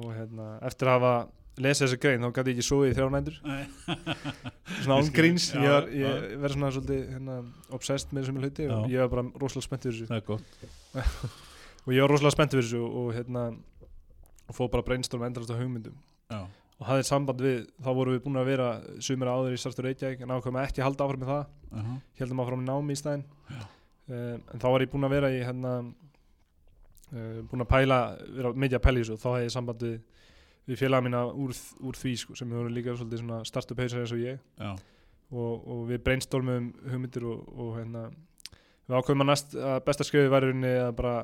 og 0.00 0.12
hérna 0.14 0.46
eftir 0.64 0.88
að 0.88 0.96
hafa 0.96 1.14
lesið 1.60 1.86
þessa 1.86 1.98
grein 2.02 2.24
þá 2.24 2.30
gæti 2.34 2.50
ég 2.50 2.56
ekki 2.56 2.66
sofið 2.66 2.90
í 2.90 2.94
þrjá 2.96 3.08
nændur 3.14 3.36
Nei. 3.46 3.64
svona 4.82 4.96
án 4.98 5.10
gríns, 5.14 5.48
Já, 5.52 5.60
ég, 5.60 5.70
var, 5.70 5.88
ég 6.00 6.40
verði 6.42 6.56
svona 6.56 6.70
svolítið 6.74 7.02
hérna, 7.12 7.36
obsessed 7.76 8.14
með 8.14 8.24
þessum 8.24 8.40
hluti 8.40 8.68
og 8.74 8.88
ég 8.90 9.04
var 9.04 9.12
bara 9.12 9.26
rosalega 9.42 9.68
spennt 9.68 9.86
fyrir 9.86 10.08
þessu 10.08 10.38
og 11.84 11.94
ég 11.94 12.02
var 12.02 12.14
rosalega 12.14 12.34
spennt 12.34 12.56
fyrir 12.56 12.66
þessu 12.66 12.82
og 12.88 13.12
hérna 13.14 13.44
og 14.48 14.56
fóð 14.56 14.70
bara 14.74 14.86
brainstorm 14.86 15.24
endrast 15.26 15.52
á 15.52 15.56
hugmyndum. 15.56 15.96
Já, 16.30 16.44
og 16.80 16.88
hafði 16.88 17.06
samband 17.06 17.42
við, 17.44 17.60
þá 17.80 17.90
vorum 17.96 18.16
við 18.16 18.22
búin 18.24 18.40
að 18.40 18.48
vera 18.50 18.68
sumir 19.02 19.30
áður 19.30 19.54
í 19.54 19.60
Startur 19.62 19.86
Reykjavík 19.88 20.24
en 20.24 20.32
ákveðum 20.34 20.58
að 20.58 20.66
ekki 20.68 20.82
halda 20.84 21.06
áfram 21.06 21.22
með 21.22 21.30
það. 21.30 21.44
Uh 21.70 21.84
-huh. 21.84 22.00
heldum 22.18 22.42
áfram 22.42 22.64
í 22.64 22.66
námi 22.68 22.92
í 22.92 22.98
stæðin 22.98 23.24
um, 24.08 24.42
en 24.52 24.60
þá 24.62 24.66
var 24.70 24.82
ég 24.82 24.90
búinn 24.90 25.06
að 25.06 25.14
vera 25.14 25.30
í 25.30 25.38
hérna 25.42 25.72
uh, 25.80 27.38
búinn 27.50 27.64
að 27.64 27.70
pæla 27.70 28.00
vera 28.36 28.52
mikið 28.52 28.78
að 28.78 28.84
pæla 28.86 28.98
í 28.98 29.02
þessu. 29.02 29.14
Og 29.14 29.22
þá 29.22 29.30
hefði 29.30 29.44
ég 29.44 29.54
samband 29.54 29.86
við, 29.86 29.96
við 30.66 30.78
félaga 30.82 31.06
mína 31.06 31.22
úr, 31.30 31.54
úr 31.80 31.94
því 31.94 32.16
sko, 32.16 32.34
sem 32.34 32.50
hefur 32.50 32.70
líka 32.70 32.96
svolítið 32.96 33.22
svona 33.22 33.44
startup 33.44 33.78
hausar 33.78 34.00
eins 34.00 34.12
og 34.12 34.22
ég. 34.24 34.38
Og, 35.34 35.66
og 35.66 35.88
við 35.88 36.02
brainstormum 36.04 36.72
hugmyndir 36.90 37.24
og, 37.24 37.48
og 37.58 37.78
hérna 37.78 38.10
við 38.84 38.96
ákveðum 38.98 39.24
að, 39.24 39.28
næst, 39.30 39.54
að 39.56 39.76
besta 39.86 40.06
væri 40.12 40.48
rauninni 40.50 40.72
að 40.82 40.90
bara 40.98 41.14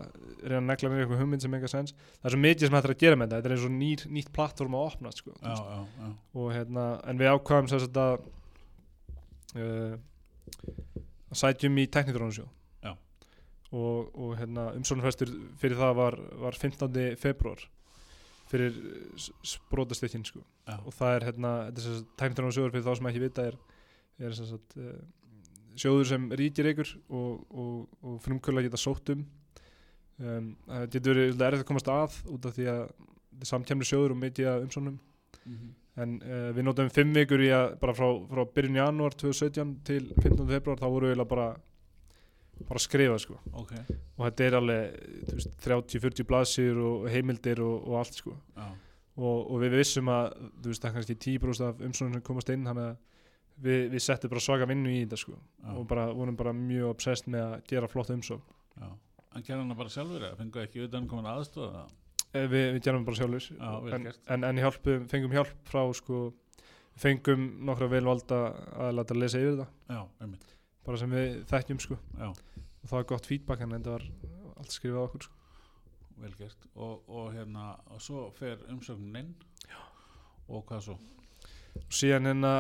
reyna 0.40 0.60
að 0.60 0.68
negla 0.70 0.90
mér 0.90 1.02
eitthvað 1.04 1.22
hugmynd 1.24 1.44
sem 1.44 1.56
enga 1.58 1.70
sens 1.70 1.94
það 1.94 2.28
er 2.30 2.34
svo 2.34 2.40
mikið 2.44 2.66
sem 2.66 2.76
hægt 2.78 2.88
er 2.88 2.94
að 2.94 3.02
gera 3.02 3.18
með 3.20 3.26
þetta. 3.26 3.40
Þetta 3.40 3.50
er 3.50 3.56
eins 3.56 3.66
og 3.66 3.74
nýr, 3.74 4.04
nýtt 4.16 4.30
plattform 4.36 4.78
að 4.78 4.86
opna 4.90 5.12
sko, 5.16 5.34
já, 5.36 5.56
já, 5.56 5.82
já. 6.00 6.12
og 6.40 6.54
hérna, 6.56 6.86
en 7.10 7.20
við 7.20 7.34
ákvaðum 7.34 7.68
sem 7.72 7.82
sagt 7.84 8.00
að 8.00 8.14
uh, 9.60 9.98
að 11.30 11.42
sætjum 11.42 11.82
í 11.82 11.90
teknitrónusjó 11.92 12.48
og, 13.70 14.08
og 14.18 14.32
hérna 14.38 14.70
umsóknarfrestur 14.74 15.30
fyrir 15.60 15.78
það 15.78 15.92
var, 15.98 16.16
var 16.42 16.58
15. 16.58 16.96
februar 17.20 17.62
fyrir 18.50 18.74
sprótastekkin 19.46 20.24
sko. 20.26 20.40
Og 20.82 20.94
það 20.96 21.16
er 21.16 21.26
hérna, 21.28 21.52
teknitrónusjóður 22.18 22.74
fyrir 22.74 22.86
þá 22.88 22.96
sem 22.98 23.08
ekki 23.10 23.22
vita 23.22 23.44
er, 23.46 23.58
er 24.18 24.34
sem 24.34 24.48
sagt 24.48 24.74
uh, 24.80 24.96
sjóður 25.80 26.08
sem 26.10 26.26
ríkir 26.40 26.70
ykkur 26.72 26.90
og, 27.08 27.44
og, 27.50 27.76
og 28.04 28.18
frumkvöla 28.24 28.64
geta 28.66 28.80
sótt 28.80 29.12
um. 29.14 29.24
Um, 30.20 30.50
það 30.68 30.86
getur 30.94 31.16
verið 31.16 31.44
erfitt 31.46 31.64
að 31.64 31.68
komast 31.70 31.88
að 31.88 32.18
út 32.28 32.48
af 32.48 32.56
því 32.56 32.66
að 32.68 32.82
þetta 32.90 33.46
er 33.46 33.50
samkjæmni 33.54 33.88
sjóður 33.88 34.14
og 34.14 34.20
mikið 34.26 34.50
af 34.50 34.66
umsóknum. 34.66 34.98
Mhm. 35.40 35.68
en 36.00 36.12
uh, 36.22 36.50
við 36.54 36.64
notum 36.64 36.90
fimm 36.92 37.10
vikur 37.16 37.40
í 37.42 37.48
að 37.52 37.72
bara 37.80 37.94
frá, 37.96 38.06
frá 38.28 38.40
byrjun 38.54 38.76
janúar 38.78 39.14
2017 39.18 39.72
til 39.84 40.04
15. 40.20 40.46
februar 40.48 40.78
þá 40.78 40.86
voru 40.92 41.10
við 41.10 41.24
bara 41.28 41.48
bara 42.68 42.80
að 42.80 42.84
skrifa 42.84 43.16
sko. 43.20 43.38
Ok, 43.56 43.72
og 44.16 44.24
þetta 44.26 44.46
er 44.46 44.56
alveg 44.58 44.96
þú 45.28 45.36
veist, 45.38 45.54
30-40 45.64 46.28
blaðsir 46.28 46.80
og 46.84 47.06
heimildir 47.12 47.62
og, 47.64 47.88
og 47.88 47.98
allt 48.02 48.20
sko. 48.20 48.34
Já, 48.56 48.66
og, 49.20 49.38
og 49.50 49.62
við 49.64 49.76
vissum 49.80 50.10
að 50.12 50.34
þú 50.60 50.72
veist 50.72 50.84
það 50.84 50.90
er 50.90 50.96
kannski 50.98 51.16
10% 51.26 51.66
af 51.68 51.84
umsóknum 51.88 52.18
sem 52.18 52.26
komast 52.26 52.52
inn 52.52 52.66
þannig 52.68 52.90
að 52.90 52.98
við, 53.62 53.86
við 53.94 54.04
settum 54.04 54.32
bara 54.32 54.42
svaka 54.44 54.68
vinnu 54.70 54.92
í 54.92 55.04
þetta 55.04 55.20
sko. 55.20 55.36
Já, 55.60 55.70
og 55.76 55.86
bara 55.90 56.08
vorum 56.16 56.36
bara 56.38 56.52
mjög 56.56 56.94
obsessed 56.94 57.30
með 57.32 57.46
að 57.46 57.64
gera 57.72 57.88
flott 57.90 58.12
umsókn. 58.14 58.58
Já. 58.80 58.90
en 59.30 59.42
gerði 59.46 59.60
hann 59.60 59.70
það 59.70 59.80
bara 59.82 59.94
sjálfur 59.94 60.22
eða 60.26 60.36
fengu 60.38 60.60
ekki 60.62 60.84
utan 60.86 61.08
komin 61.10 61.28
aðstofa 61.30 61.86
Eh, 62.30 62.46
við, 62.46 62.66
við 62.76 62.84
gerum 62.86 63.04
bara 63.06 63.18
sjálfur 63.18 63.46
Já, 63.58 63.70
en, 63.96 64.04
en, 64.34 64.44
en 64.46 64.60
hjálpum, 64.62 65.06
fengum 65.10 65.32
hjálp 65.34 65.50
frá 65.66 65.80
sko 65.98 66.20
fengum 67.00 67.46
nokkra 67.66 67.88
velvalda 67.90 68.38
aðlæta 68.86 69.16
að 69.16 69.22
lesa 69.22 69.40
yfir 69.40 69.56
það. 69.62 69.72
Já, 69.90 70.28
bara 70.86 71.00
sem 71.00 71.14
við 71.16 71.36
þekkjum 71.50 71.80
sko. 71.82 71.98
Og 72.20 72.84
það 72.86 72.96
var 72.96 73.06
gott 73.12 73.28
feedback 73.30 73.64
en 73.64 73.74
þetta 73.76 73.96
var 73.96 74.06
allt 74.60 74.74
skrifað 74.76 75.06
okkur 75.08 75.26
sko. 75.26 75.38
vel 76.20 76.32
gert. 76.36 76.66
Og, 76.76 77.08
og 77.08 77.30
hérna, 77.34 77.70
og 77.90 78.02
svo 78.04 78.26
fer 78.36 78.60
umsögnin 78.70 79.22
inn? 79.22 79.30
Já. 79.64 79.80
og 80.50 80.64
hvað 80.68 80.84
svo 80.86 80.98
síðan 81.88 82.30
hérna 82.30 82.52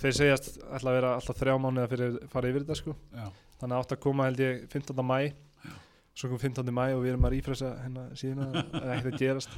þeir 0.00 0.18
segjast 0.18 0.52
ætla 0.64 0.92
að 0.92 0.98
vera 0.98 1.14
alltaf 1.18 1.40
þrjá 1.40 1.56
mánuða 1.62 1.90
fyrir 1.92 2.12
að 2.12 2.30
fara 2.32 2.50
yfir 2.52 2.64
þetta 2.64 2.78
sko. 2.80 2.94
Já, 3.14 3.26
þannig 3.60 3.74
að 3.76 3.82
átt 3.82 3.96
að 3.96 4.04
koma 4.04 4.28
held 4.28 4.44
ég 4.44 4.64
15. 4.72 5.04
mæ 5.04 5.18
svo 6.14 6.30
kom 6.30 6.38
15. 6.38 6.70
mæ 6.70 6.86
og 6.94 7.02
við 7.02 7.12
erum 7.14 7.26
að 7.26 7.34
rífresa 7.34 7.74
hérna 7.82 8.06
síðan 8.18 8.44
að 8.54 8.80
er 8.80 8.92
ekkert 8.96 9.14
að 9.14 9.22
gerast. 9.22 9.56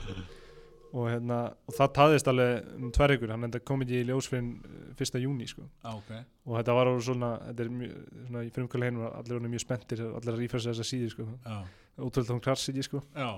Og 0.96 1.10
hérna 1.10 1.40
og 1.68 1.76
það 1.76 1.90
taðist 1.98 2.28
alveg 2.30 2.68
um 2.78 2.92
tvær 2.94 3.12
ykkur 3.16 3.32
hann 3.34 3.44
enda 3.48 3.60
kom 3.60 3.82
ekki 3.84 3.98
í 4.00 4.06
ljós 4.08 4.28
fyrir 4.30 4.94
1. 4.96 5.18
júni 5.20 5.48
sko. 5.50 5.66
Á, 5.84 5.92
ok. 5.92 6.12
Og 6.46 6.56
þetta 6.56 6.76
var 6.78 6.90
alveg 6.92 7.04
svona, 7.04 7.32
þetta 7.50 7.66
er 7.66 7.74
mjög, 7.80 7.98
svona 8.22 8.44
í 8.46 8.52
frumkvæli 8.54 8.90
var 8.96 9.18
allir 9.18 9.36
voru 9.36 9.52
mjög 9.52 9.64
spenntir 9.66 10.04
allir 10.06 10.32
að 10.32 10.40
rífresa 10.40 10.72
þessa 10.72 10.88
síði 10.88 11.12
sko. 11.12 11.28
Já, 11.44 11.58
ótrúlega 12.00 12.38
þá 12.38 12.46
klassið 12.48 12.80
sko. 12.86 13.02
Já, 13.12 13.30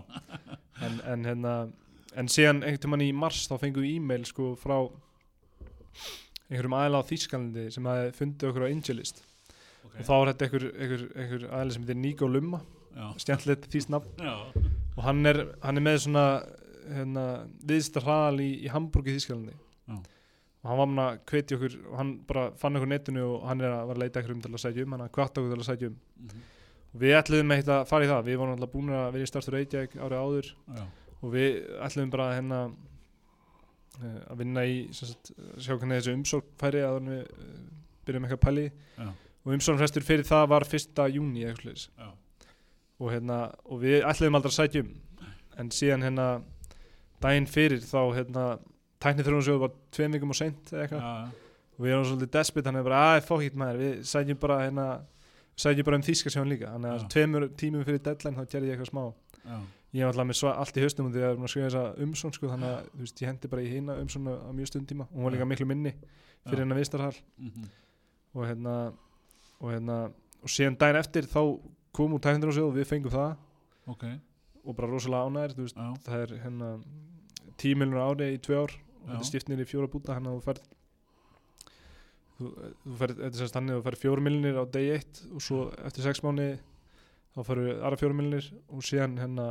en, 0.87 1.01
en 1.15 1.27
hérna 1.27 1.57
en 2.19 2.31
síðan 2.31 2.63
einhvern 2.63 2.85
tímann 2.85 3.05
í 3.05 3.11
mars 3.17 3.49
þá 3.51 3.59
fengum 3.65 3.85
við 3.85 3.99
e-mail 3.99 4.25
sko 4.29 4.53
frá 4.61 4.77
einhverjum 6.49 6.77
aðila 6.79 7.03
á 7.05 7.09
Þýskalandi 7.09 7.67
sem 7.75 7.89
hafi 7.91 8.13
fundið 8.17 8.51
okkur 8.51 8.65
á 8.65 8.73
Angelist 8.73 9.23
ok. 9.85 9.95
Og 9.99 10.05
þá 10.07 10.13
var 10.15 10.31
þetta 10.33 10.47
einhver, 10.49 10.67
einhver, 10.79 11.07
einhver 11.15 11.47
aðila 11.49 11.75
sem 11.77 11.87
heitir 11.87 12.01
Nico 12.03 12.29
Lumma 12.31 12.61
já, 12.99 13.07
stjæntlega 13.23 13.71
þýst 13.73 13.93
nafn. 13.93 14.13
Já, 14.19 14.37
og 14.97 15.03
hann 15.07 15.27
er, 15.31 15.43
hann 15.63 15.81
er 15.81 15.85
með 15.85 15.99
svona 16.07 16.25
hérna, 16.89 17.25
viðstar 17.69 18.07
hraðal 18.07 18.43
í, 18.43 18.51
í 18.65 18.71
Hamburg 18.73 19.11
í 19.11 19.17
Þýskalandi. 19.19 19.57
Já. 19.89 19.99
og 20.59 20.71
hann 20.73 20.81
var 20.81 20.89
með 20.91 21.05
að 21.05 21.19
hvetja 21.31 21.57
okkur 21.59 21.75
og 21.87 21.97
hann 22.01 22.09
bara 22.29 22.45
fann 22.59 22.77
okkur 22.79 22.91
netinu 22.91 23.25
og 23.29 23.45
hann 23.49 23.61
er 23.63 23.75
að 23.77 23.85
var 23.89 23.99
að 23.99 24.03
leita 24.03 24.23
okkur 24.23 24.35
um 24.35 24.41
til 24.45 24.51
að 24.53 24.63
sætja 24.65 24.85
um 24.85 24.97
hann 24.97 25.05
að 25.05 25.13
hvata 25.15 25.41
okkur 25.43 25.53
til 25.55 25.63
að 25.63 25.69
sætja 25.69 25.91
um. 25.93 25.99
Mhm, 26.25 26.43
og 26.89 27.03
við 27.05 27.15
ætluðum 27.21 27.55
eitt 27.55 27.71
að 27.73 27.85
fara 27.89 28.05
í 28.05 28.11
það. 28.11 28.25
Við 28.27 28.41
vorum 28.41 28.57
alltaf 28.57 28.73
búin 28.75 28.91
að 28.97 29.07
vera 29.15 29.29
í 29.29 29.31
startur 29.31 29.57
Reykjavík 29.59 29.97
árið 30.03 30.25
áður. 30.25 30.51
Já, 30.79 30.85
og 31.23 31.35
við 31.37 31.59
ætluðum 31.87 32.13
bara 32.17 32.29
að 32.29 32.37
hérna 32.41 32.61
að 34.05 34.39
vinna 34.43 34.65
í 34.69 34.79
sagt, 34.97 35.33
sjá 35.59 35.75
hvernig 35.75 35.99
þessi 36.01 36.15
umsókn 36.15 36.55
færi 36.61 36.85
að 36.87 37.01
við 37.09 37.19
eh, 37.25 37.59
byrjum 38.07 38.29
eitthvað 38.29 38.39
að 38.39 38.47
pæli. 38.47 38.67
Já, 38.99 39.09
og 39.45 39.53
umsóknfrestur 39.57 40.07
fyrir 40.07 40.29
það 40.29 40.47
var 40.55 40.67
1. 40.69 41.05
júni 41.15 41.45
og 42.99 43.13
hérna 43.15 43.39
og 43.69 43.83
við 43.83 44.03
ætluðum 44.03 44.39
aldrei 44.39 44.53
að 44.53 44.57
sætja 44.59 44.85
um. 44.85 44.95
En 45.59 45.71
síðan 45.75 46.05
hérna 46.07 46.27
daginn 47.23 47.47
fyrir 47.51 47.83
þá 47.83 48.01
hérna 48.15 48.47
tæknið 49.03 49.29
þrjóðansjóðu 49.29 49.63
var 49.63 49.77
tveim 49.95 50.17
vikum 50.17 50.35
og 50.35 50.39
seint 50.39 50.73
eitthvað. 50.73 51.31
Og 51.79 51.85
við 51.85 51.95
erum 51.95 52.09
svolítið 52.09 52.33
despit 52.35 52.67
hann 52.67 52.79
er 52.81 52.87
bara 52.87 53.03
að 53.15 53.25
fokk 53.29 53.45
hitt 53.47 53.59
maður 53.59 53.81
við 53.85 53.99
sætjum 54.11 54.41
bara 54.43 54.61
hérna 54.65 54.87
sætjum 55.59 55.87
bara 55.87 55.99
um 55.99 56.07
þýska 56.07 56.33
sjóðan 56.35 56.53
líka. 56.53 56.73
Þannig 56.75 56.95
að 56.95 57.09
tveimur 57.15 57.49
tímum 57.59 57.87
fyrir 57.87 58.03
deadline 58.03 58.39
þá 58.39 58.53
gerði 58.55 58.71
ég 58.71 58.79
eitthvað 58.79 58.91
smá. 58.91 59.05
Já, 59.45 59.59
ég 59.97 60.05
var 60.05 60.13
alltaf 60.13 60.29
með 60.29 60.39
sva, 60.41 60.55
allt 60.61 60.79
í 60.79 60.85
haustum 60.85 61.09
og 61.09 61.15
því 61.15 61.23
að 61.23 61.27
ég 61.27 61.39
var 61.39 61.49
að 61.49 61.53
skrifa 61.53 61.69
þessa 61.69 62.05
umsón 62.05 62.35
sko, 62.37 62.51
þannig 62.53 62.73
að 62.75 62.89
veist, 63.01 63.23
ég 63.23 63.31
hendi 63.31 63.51
bara 63.53 63.65
í 63.65 63.73
hina 63.73 63.99
umsónu 64.03 64.35
á 64.37 64.51
mjög 64.53 64.71
stundtíma 64.73 65.07
og 65.09 65.17
hún 65.17 65.27
var 65.29 65.37
líka 65.37 65.49
miklu 65.49 65.69
minni 65.69 65.95
fyrir 66.45 66.63
hennar 66.65 66.81
vistarhal 66.81 67.15
mhm, 67.39 67.69
og 68.35 68.45
hérna 68.45 68.75
og 69.59 69.73
hérna 69.73 69.99
og 70.43 70.53
síðan 70.53 70.79
daginn 70.79 71.01
eftir 71.01 71.29
þá 71.29 71.41
kom 71.97 72.15
úr 72.15 72.23
tæknir 72.23 72.53
á 72.53 72.55
sig 72.55 72.65
og 72.65 72.75
við 72.77 72.89
fengum 72.89 73.15
það. 73.15 73.31
Ok, 73.89 74.05
og 74.65 74.77
bara 74.77 74.91
rosalega 74.91 75.49
já, 75.49 75.89
það 76.05 76.25
er 76.25 76.35
hérna 76.45 76.73
tíu 77.59 77.79
miljonar 77.79 78.13
ári 78.13 78.35
í 78.37 78.43
tvö 78.43 78.61
ár. 78.65 78.75
Og 78.99 79.09
þetta 79.09 79.19
Já. 79.19 79.25
er 79.25 79.31
stift 79.31 79.49
niður 79.49 79.65
í 79.65 79.71
fjóra 79.71 79.89
búta 79.91 80.15
að 80.15 80.27
þú 80.29 80.41
færð 80.45 80.65
þú, 82.39 82.49
færð, 82.99 83.15
þetta 83.17 83.29
er 83.31 83.41
sérst 83.41 83.57
þannig 83.57 83.75
að 83.75 83.79
þú 83.79 83.87
færð 83.87 84.03
fjóra 84.03 84.25
miljonir 84.27 84.61
á 84.61 84.65
degi 84.75 84.91
eitt 84.99 85.21
og 85.33 85.45
svo 85.45 85.61
eftir 85.89 86.07
sex 86.07 86.23
mánu 86.25 86.49
þá 87.35 87.41
færðu 87.49 87.75
aðra 87.79 88.01
fjóra 88.03 88.19
miljonir 88.19 88.51
og 88.69 88.85
síðan 88.87 89.17
hérna 89.23 89.47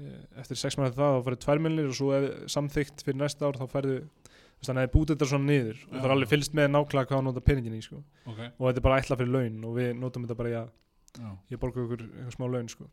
eh, 0.00 0.40
eftir 0.42 0.58
sex 0.60 0.78
mánu 0.78 0.90
það 0.96 1.18
þá 1.18 1.26
færðu 1.28 1.40
tvær 1.44 1.62
miljonir 1.64 1.92
og 1.92 1.98
svo 1.98 2.10
ef 2.16 2.28
samþykkt 2.54 3.04
fyrir 3.06 3.20
næsta 3.20 3.46
ár 3.48 3.60
þá 3.60 3.66
færðu 3.70 3.98
þannig 4.60 4.70
að 4.70 4.80
það 4.80 4.86
er 4.86 4.92
bútið 4.94 5.14
þetta 5.14 5.28
svona 5.30 5.48
niður. 5.48 5.82
Og 5.88 5.94
það 5.96 6.06
er 6.06 6.14
alveg 6.14 6.30
fylgst 6.30 6.56
með 6.56 6.66
nákvæmlega 6.74 7.08
hvað 7.08 7.18
hann 7.18 7.28
nota 7.30 7.42
peningin 7.44 7.76
í 7.76 7.82
sko. 7.84 8.00
ok, 8.26 8.40
og 8.58 8.64
þetta 8.66 8.80
er 8.80 8.86
bara 8.86 8.98
ætla 9.00 9.16
fyrir 9.20 9.32
laun 9.36 9.62
og 9.64 9.76
við 9.78 9.92
notum 9.96 10.26
þetta 10.26 10.38
bara 10.40 10.50
í 10.50 10.56
að 10.60 10.72
ég 11.50 11.60
borga 11.60 11.84
okkur 11.84 12.02
eitthvað 12.04 12.34
smá 12.36 12.46
laun 12.50 12.68
sko. 12.68 12.88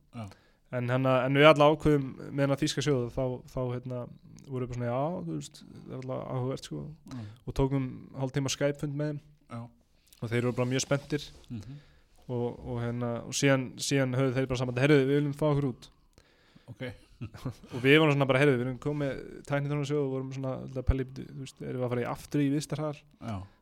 En, 0.78 0.90
hana, 0.92 1.18
en 1.26 1.40
við 1.40 1.48
alla 1.48 1.68
ákveðum 1.72 2.08
með 2.28 2.42
hennar 2.44 2.60
þýska 2.60 2.84
sjóðu 2.84 3.10
þá, 3.16 3.24
þá 3.52 3.60
hérna, 3.72 4.00
voru 4.48 4.66
við 4.66 4.72
bara 4.72 4.80
svona 4.80 4.90
já, 4.90 5.04
þú 5.28 5.36
veist, 5.36 5.62
það 5.64 5.92
er 5.92 6.00
alltaf 6.00 6.24
áhugavert 6.34 6.70
sko. 6.70 6.82
og 7.46 7.58
tókum 7.60 7.86
hálf 8.20 8.34
tíma 8.36 8.52
Skype-fund 8.52 8.98
með 8.98 9.12
þeim. 9.12 9.22
Já, 9.52 9.62
og 10.22 10.32
þeir 10.32 10.42
eru 10.42 10.56
bara 10.58 10.72
mjög 10.72 10.84
spenntir. 10.84 11.28
Mhm, 11.50 11.78
og, 12.28 12.48
og, 12.68 12.82
hérna, 12.84 13.12
og 13.28 13.38
síðan, 13.38 13.70
síðan 13.80 14.18
höfðu 14.20 14.36
þeir 14.36 14.50
bara 14.52 14.60
saman 14.60 14.82
heyrðu, 14.84 15.06
við 15.06 15.20
viljum 15.22 15.38
fá 15.40 15.46
okkur 15.52 15.70
út 15.70 15.90
ok, 16.72 16.84
og 17.74 17.82
við 17.84 17.98
vorum 18.02 18.14
svona 18.14 18.28
bara, 18.30 18.42
heyrðu, 18.44 18.56
við 18.56 18.64
viljum 18.64 18.80
komið 18.84 19.20
tæknið 19.48 19.74
þannig 19.74 19.90
sjóðu 19.90 20.06
og 20.06 20.14
vorum 20.16 20.32
svona 20.36 20.54
alltaf 20.62 20.84
að 20.84 20.88
pelli, 20.92 21.08
þú 21.18 21.42
veist, 21.42 21.62
erum 21.64 21.82
við 21.82 21.88
að 21.88 21.94
fara 21.94 22.04
í 22.04 22.10
aftur 22.12 22.44
í 22.44 22.48
vistarhar 22.54 23.02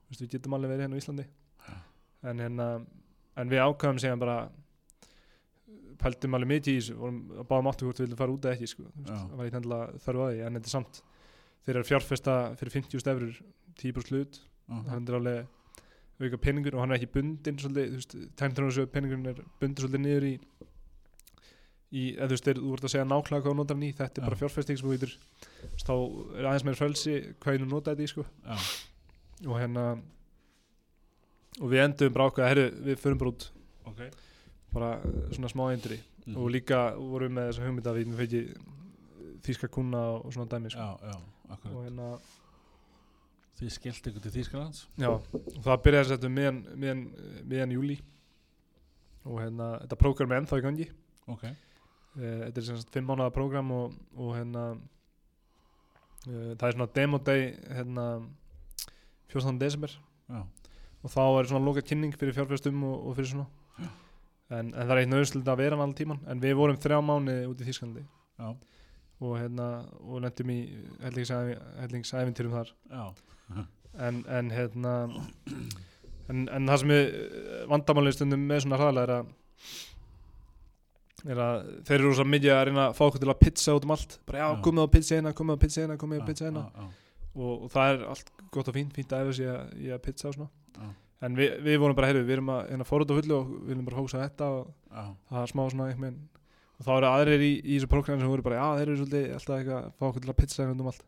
Þú 0.05 0.13
veist, 0.13 0.21
við 0.21 0.35
getum 0.35 0.53
alveg 0.53 0.69
verið 0.69 0.85
hérna 0.85 0.97
á 0.97 1.01
Íslandi. 1.01 1.23
Já. 1.65 1.75
en, 2.29 2.41
hérna, 2.43 2.67
en 3.41 3.51
við 3.51 3.63
ákvæðum 3.65 4.01
síðan 4.03 4.21
bara 4.21 4.35
pældum 6.01 6.37
alveg 6.37 6.51
mikið 6.51 6.71
í 6.73 6.79
þessu 6.79 6.97
vorum 6.99 7.19
að 7.33 7.47
báðum 7.49 7.69
áttu 7.71 7.87
hvort 7.87 7.99
við 7.99 8.05
vildum 8.05 8.19
fara 8.19 8.35
út 8.35 8.45
eða 8.45 8.57
ekki 8.57 8.69
sko. 8.69 8.85
Það 9.05 9.35
var 9.39 10.19
á 10.21 10.25
því 10.29 10.43
en 10.45 10.59
þetta 10.59 10.69
er 10.69 10.73
samt 10.75 11.01
þeir 11.65 11.73
eru 11.73 11.81
að 11.81 11.89
fjárfesta 11.89 12.35
fyrir 12.59 12.75
50 12.75 13.01
stefrur 13.01 13.39
10% 13.81 14.13
hlut. 14.13 14.39
Já, 14.65 14.75
hann 14.91 15.07
er 15.09 15.17
alveg 15.19 15.39
auka 16.21 16.39
peningur 16.39 16.77
og 16.77 16.83
hann 16.83 16.93
er 16.93 16.99
ekki 16.99 17.11
bundin 17.17 17.57
svolítið, 17.59 17.89
þú 17.91 17.99
veist, 17.99 18.13
tæntrjónu 18.39 18.85
peningurinn 18.93 19.31
er 19.31 19.41
bundin 19.59 19.81
svolítið 19.81 20.03
niður 20.05 20.27
í 21.95 22.03
eða 22.15 22.27
þú 22.29 22.35
veist, 22.35 22.49
þú 22.59 22.71
vart 22.73 22.87
að 22.87 22.93
segja 22.93 23.05
nákvæmlega 23.07 23.45
hvað 23.45 23.51
þú 23.53 23.57
notar 23.59 23.77
hann 23.77 23.85
í, 23.87 23.91
þetta 23.95 24.21
er 24.21 24.27
bara 24.27 24.39
fjárfesting 24.41 24.79
sem 24.79 24.87
þú 24.87 24.95
getur, 24.95 25.13
þú 25.61 25.69
veist, 25.71 25.87
þá 25.89 25.95
er 26.39 26.49
aðeins 26.49 26.65
meira 26.67 26.79
frelsi 26.81 27.15
hvað 27.43 27.59
þú 27.61 27.69
nota 27.71 27.93
þetta 27.95 28.05
í, 28.05 28.11
sko. 28.11 28.25
Já, 28.45 28.69
og 29.45 29.59
hérna 29.61 29.85
og 31.61 31.71
við 31.71 31.83
endum 31.85 32.15
bara 32.15 32.29
ákveða, 32.29 32.51
herru, 32.51 32.65
við 32.89 33.01
förum 33.03 33.21
bara 33.21 33.33
út. 33.33 33.47
Ok. 33.91 34.01
Bara 34.75 34.93
eh, 34.99 35.19
svona 35.37 35.51
smá 35.51 35.65
eindri 35.69 35.99
mhm, 36.25 36.39
og 36.41 36.49
líka 36.51 36.79
vorum 36.97 37.29
við 37.29 37.37
með 37.37 37.51
þessa 37.51 37.67
hugmynda 37.67 37.93
að 37.93 37.99
við 38.01 38.17
fengi 38.21 38.41
þýska 39.45 39.69
kuna 39.71 40.01
og 40.17 40.33
svona 40.33 40.51
dæmi 40.51 40.73
sko. 40.73 40.89
já, 40.89 41.13
já, 41.13 41.59
og 41.71 41.85
hérna 41.85 42.15
Þið 43.55 43.69
skilt 43.71 44.07
ykkur 44.09 44.23
til 44.25 44.31
Þýskalands? 44.33 44.79
Já, 44.99 45.07
og 45.15 45.59
það 45.63 45.77
byrjaði 45.85 46.15
að 46.17 46.25
miðjan, 46.27 46.57
miðjan, 46.75 47.03
miðjan 47.47 47.71
júli 47.71 47.95
og 49.23 49.37
hérna, 49.39 49.69
þetta 49.85 49.97
prógram 50.01 50.33
er 50.33 50.41
ennþá 50.41 50.59
í 50.59 50.65
gangi. 50.65 50.87
Ok, 51.31 51.45
Eh, 51.45 51.74
þetta 52.15 52.61
er 52.61 52.67
sem 52.67 52.79
sagt 52.79 52.93
fimm 52.95 53.09
mánuða 53.09 53.33
prógram 53.35 53.71
og, 53.75 53.95
og 54.15 54.35
hérna 54.37 54.65
uh, 54.75 56.51
það 56.55 56.67
er 56.67 56.77
svona 56.77 56.91
demo 56.95 57.19
day 57.19 57.49
hérna 57.69 58.05
14. 59.33 59.59
desember. 59.59 59.91
Já, 60.29 60.41
og 61.03 61.11
þá 61.11 61.21
er 61.25 61.49
svona 61.51 61.65
loka 61.65 61.83
kynning 61.85 62.15
fyrir 62.15 62.35
fjárfæstum 62.37 62.83
og, 62.87 63.09
og 63.09 63.17
fyrir 63.19 63.33
svona. 63.33 63.49
En, 64.53 64.69
en 64.69 64.73
það 64.77 64.93
er 64.93 65.01
eitt 65.01 65.11
nöðslega 65.11 65.53
að 65.55 65.61
vera 65.63 65.75
hann 65.75 65.81
allan 65.87 65.97
tíman 65.97 66.19
en 66.29 66.41
við 66.41 66.53
vorum 66.59 66.77
þrjá 66.77 66.99
mánuði 67.01 67.47
út 67.49 67.61
í 67.61 67.67
Þýskalandi. 67.69 68.03
Já, 68.39 68.49
og 69.25 69.39
hérna 69.39 69.69
og 70.03 70.21
lendum 70.23 70.51
í 70.53 70.59
hellingsævintýrum 71.01 72.53
þar. 72.53 72.71
En, 73.95 74.21
en 74.27 74.51
hérna 74.51 74.93
en, 76.29 76.45
en 76.49 76.69
það 76.69 76.81
sem 76.81 76.93
er 76.95 77.11
vandamálið 77.71 78.17
stundum 78.17 78.47
með 78.49 78.65
svona 78.65 78.79
hraðlega 78.81 79.05
er 79.05 79.13
að 79.15 79.33
að 81.33 81.71
þeir 81.87 81.97
eru 81.97 82.11
svo 82.17 82.25
mikið 82.29 82.53
að 82.53 82.61
reyna 82.69 82.83
að 82.89 82.97
fá 82.97 83.03
okkur 83.07 83.23
til 83.23 83.31
að 83.31 83.39
pizza 83.41 83.75
út 83.75 83.87
um 83.87 83.95
allt. 83.95 84.19
Bara 84.29 84.43
já, 84.43 84.47
komið 84.67 84.85
á 84.85 84.89
pizza 84.93 85.15
hérna, 85.15 85.33
komið 85.39 85.57
á 85.57 85.59
pizza 85.63 85.81
hérna, 85.81 85.97
komið 86.01 86.21
á 86.21 86.25
pizza 86.27 86.45
hérna. 86.45 86.63
Já, 86.65 86.83
já, 86.85 87.25
og, 87.35 87.65
og 87.65 87.73
það 87.73 87.93
er 87.93 88.05
allt 88.13 88.31
gott 88.53 88.69
og 88.69 88.77
fínt, 88.77 88.93
fínt 88.95 89.15
að 89.15 89.25
efa 89.25 89.35
sig 89.39 89.49
að, 89.49 89.73
í 89.81 89.89
að 89.95 90.03
pizza 90.05 90.29
og 90.29 90.37
svona. 90.37 90.93
En 91.25 91.37
við, 91.39 91.57
við 91.65 91.79
vorum 91.81 91.97
bara, 91.97 92.11
heyrðu, 92.11 92.27
við 92.27 92.37
erum 92.37 92.53
að 92.53 92.61
hérna, 92.69 92.85
fórhund 92.85 93.11
á 93.11 93.17
fullu 93.17 93.35
og 93.39 93.51
við 93.55 93.71
viljum 93.71 93.89
bara 93.89 93.99
hósa 94.01 94.21
þetta 94.21 94.49
og 94.51 94.71
það 94.93 95.41
er 95.41 95.51
smá 95.51 95.61
svona 95.71 95.89
einhvern 95.89 96.21
og 96.75 96.83
þá 96.83 96.91
eru 96.97 97.09
aðrir 97.09 97.43
í, 97.45 97.51
í 97.63 97.77
þessu 97.77 97.89
prógram 97.91 98.19
sem 98.19 98.31
voru 98.31 98.43
bara, 98.45 98.59
já, 98.59 98.79
þeir 98.79 98.89
eru 98.89 98.97
svolítið 98.99 99.27
alltaf 99.37 99.55
eitthvað 99.55 99.77
að 99.79 99.91
fá 99.95 100.05
okkur 100.09 100.25
til 100.25 100.31
að 100.33 100.39
pizza 100.41 100.61
hérna 100.61 100.83
um 100.83 100.89
allt. 100.91 101.05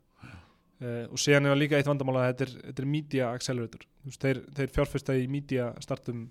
Uh, 0.78 1.04
og 1.10 1.20
síðan 1.20 1.48
er 1.48 1.54
það 1.54 1.60
líka 1.60 1.80
eitt 1.80 1.90
vandamál 1.90 2.20
að 2.22 2.28
þetta 2.28 2.46
er, 2.46 2.52
þetta 2.68 2.84
er 2.84 2.90
media 2.94 3.30
accelerator. 3.34 3.86
Veist, 4.06 4.22
þeir, 4.24 4.42
þeir 4.60 4.74
fjárfesta 4.76 5.16
í 5.18 5.26
media 5.34 5.72
startum 5.84 6.28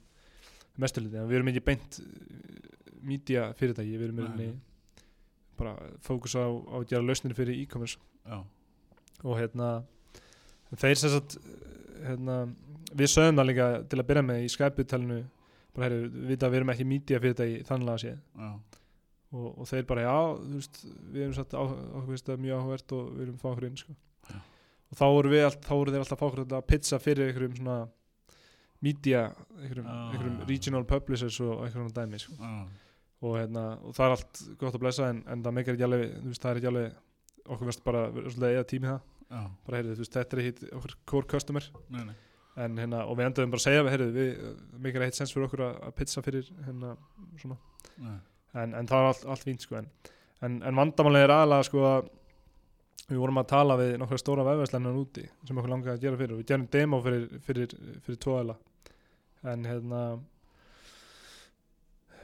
mesturliti, 0.81 1.19
en 1.19 1.29
við 1.29 1.41
erum 1.41 1.51
ekki 1.53 1.65
beint 1.67 1.99
media 3.07 3.49
fyrirtæki, 3.59 3.97
við 3.99 4.09
erum 4.11 4.23
einni 4.27 4.49
bara 5.57 5.73
fókus 6.05 6.35
á, 6.37 6.45
á 6.45 6.77
að 6.83 6.89
gera 6.91 7.03
lausnir 7.07 7.35
fyrir 7.39 7.57
e-commerce. 7.63 7.97
Og 9.25 9.39
hérna 9.41 9.71
þeir 10.77 10.99
sem 11.01 11.11
sagt 11.15 11.39
hérna, 12.05 12.41
við 12.97 13.09
sögum 13.13 13.39
það 13.41 13.49
líka 13.51 13.69
til 13.89 14.01
að 14.03 14.09
byrja 14.11 14.23
með 14.27 14.43
í 14.45 14.51
Skype-talinu 14.53 15.21
bara 15.77 15.87
herri, 15.89 16.09
við 16.09 16.27
vita 16.35 16.47
að 16.47 16.53
við 16.53 16.61
erum 16.61 16.73
ekki 16.75 16.87
media 16.89 17.21
fyrirtæki 17.23 17.63
þannig 17.69 17.93
að 17.95 18.03
sé 18.03 18.13
og, 19.33 19.47
og 19.59 19.67
þeir 19.69 19.87
bara 19.89 20.05
já, 20.07 20.15
þú 20.41 20.55
veist, 20.61 20.79
við 21.13 21.23
erum 21.25 21.35
satt 21.37 21.55
áhugast 21.57 22.29
að 22.33 22.39
mjög 22.45 22.61
áhugast 22.63 22.93
og 22.97 23.09
við 23.17 23.23
erum 23.27 23.39
fá 23.43 23.49
okkur 23.51 23.67
inn 23.69 23.77
sko. 23.81 23.97
Og 24.87 24.97
þá 25.01 25.05
voru 25.17 25.33
við 25.33 25.45
allt, 25.49 25.65
þá 25.67 25.73
voru 25.75 25.93
þeir 25.93 26.05
alltaf 26.05 26.17
að 26.17 26.21
fá 26.23 26.27
okkur 26.31 26.45
að 26.61 26.67
pizza 26.71 26.99
fyrir 27.03 27.29
einhverjum 27.33 27.57
svona 27.59 27.79
media, 28.87 29.23
einhverjum, 29.59 29.87
Ah. 29.91 30.13
einhverjum 30.13 30.37
regional 30.49 30.85
publishers 30.85 31.41
og 31.41 31.65
einhverjum 31.67 31.93
dæmi 31.97 32.19
sko. 32.23 32.33
já, 32.39 32.69
og, 33.23 33.33
hérna, 33.39 33.65
og 33.83 33.97
það 33.97 34.07
er 34.07 34.15
allt 34.17 34.45
gott 34.61 34.77
að 34.77 34.85
blessa 34.85 35.11
en, 35.13 35.23
en 35.33 35.43
það 35.45 35.59
alveg, 35.89 36.15
þú 36.21 36.33
veist, 36.33 36.43
það 36.43 36.53
er 36.53 36.61
ekki 36.61 36.71
alveg 36.73 37.03
okkur 37.47 37.71
veist 37.71 37.85
bara, 37.87 38.07
eða 38.53 38.69
tími 38.71 38.91
það. 38.91 39.13
Já, 39.27 39.41
bara 39.67 39.81
heyrðu, 39.81 39.97
þú 39.97 40.05
veist, 40.05 40.17
þetta 40.17 40.37
er 40.37 40.43
ekki 40.43 40.71
okkur 40.79 40.97
core 41.13 41.31
customer. 41.31 41.69
Nei, 41.95 42.03
nei, 42.11 42.15
en 42.65 42.79
hérna, 42.81 43.03
og 43.07 43.19
við 43.19 43.29
endaðum 43.29 43.55
bara 43.55 43.63
að 43.63 43.67
segja 43.67 43.87
heyrðu, 43.95 44.11
við 44.17 44.83
meikar 44.85 45.07
eitt 45.07 45.19
sens 45.19 45.35
fyrir 45.35 45.49
okkur 45.49 45.65
að, 45.67 45.81
pizza 45.99 46.23
fyrir 46.25 46.51
hérna, 46.67 46.95
svona. 47.41 47.59
En, 48.57 48.73
en 48.73 48.89
það 48.89 49.03
var 49.03 49.11
allt, 49.11 49.27
allt 49.35 49.45
fínt 49.45 49.65
sko 49.65 49.77
en, 49.81 49.89
en, 50.47 50.61
en 50.65 50.79
vandamálega 50.79 51.27
er 51.27 51.35
aðalega 51.35 51.67
sko 51.69 51.83
að 51.89 52.09
við 53.07 53.21
vorum 53.21 53.41
að 53.43 53.51
tala 53.53 53.77
við 53.79 53.93
nokkra 54.01 54.19
stóra 54.21 54.47
vefvæslennar 54.47 54.97
úti 54.99 55.27
sem 55.47 55.59
okkur 55.59 55.73
langaði 55.73 55.93
að 55.95 56.07
gera 56.07 56.21
fyrir 56.21 56.35
og 56.35 56.41
við 56.41 56.49
gerum 56.51 56.69
demo 56.73 57.01
fyrir, 57.05 57.27
fyrir, 57.47 57.75
fyrir 58.07 58.21
tvo 58.23 58.39
aðla 58.41 58.57
en 59.53 59.69
hérna 59.69 60.01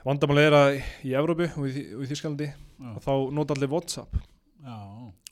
vandamálega 0.06 0.50
er 0.50 0.56
að 0.58 0.76
í 1.06 1.14
Evrópu 1.18 1.48
og 1.48 1.66
í, 1.68 1.86
og 1.96 2.04
í 2.06 2.50
og 2.92 3.02
þá 3.04 3.12
nota 3.34 3.54
allir 3.56 3.70
Whatsapp. 3.70 4.16
Já, 4.62 4.78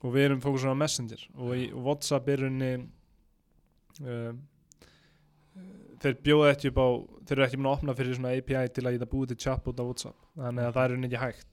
og 0.00 0.14
við 0.14 0.26
erum 0.28 0.42
fókusur 0.42 0.74
á 0.74 0.78
Messenger. 0.78 1.22
Og 1.38 1.54
í 1.56 1.66
og 1.74 1.84
Whatsapp 1.86 2.28
er 2.30 2.44
unni 2.48 2.70
um, 4.00 4.40
þeir 6.00 6.16
bjóða 6.24 6.52
ekki 6.54 6.70
upp 6.72 6.80
á 6.80 6.88
þeir 7.28 7.36
eru 7.36 7.46
ekki 7.46 7.60
búin 7.60 7.70
að 7.70 7.76
opna 7.78 7.96
fyrir 7.98 8.18
svona 8.18 8.34
API 8.36 8.72
til 8.74 8.86
að 8.86 8.96
geta 8.96 9.10
búið 9.10 9.32
til 9.32 9.40
chatbot 9.44 9.82
á 9.82 9.84
Whatsapp. 9.84 10.28
Þannig 10.38 10.68
að 10.68 10.76
það 10.78 10.84
er 10.84 10.96
unni 10.96 11.10
ekki 11.10 11.22
hægt. 11.24 11.50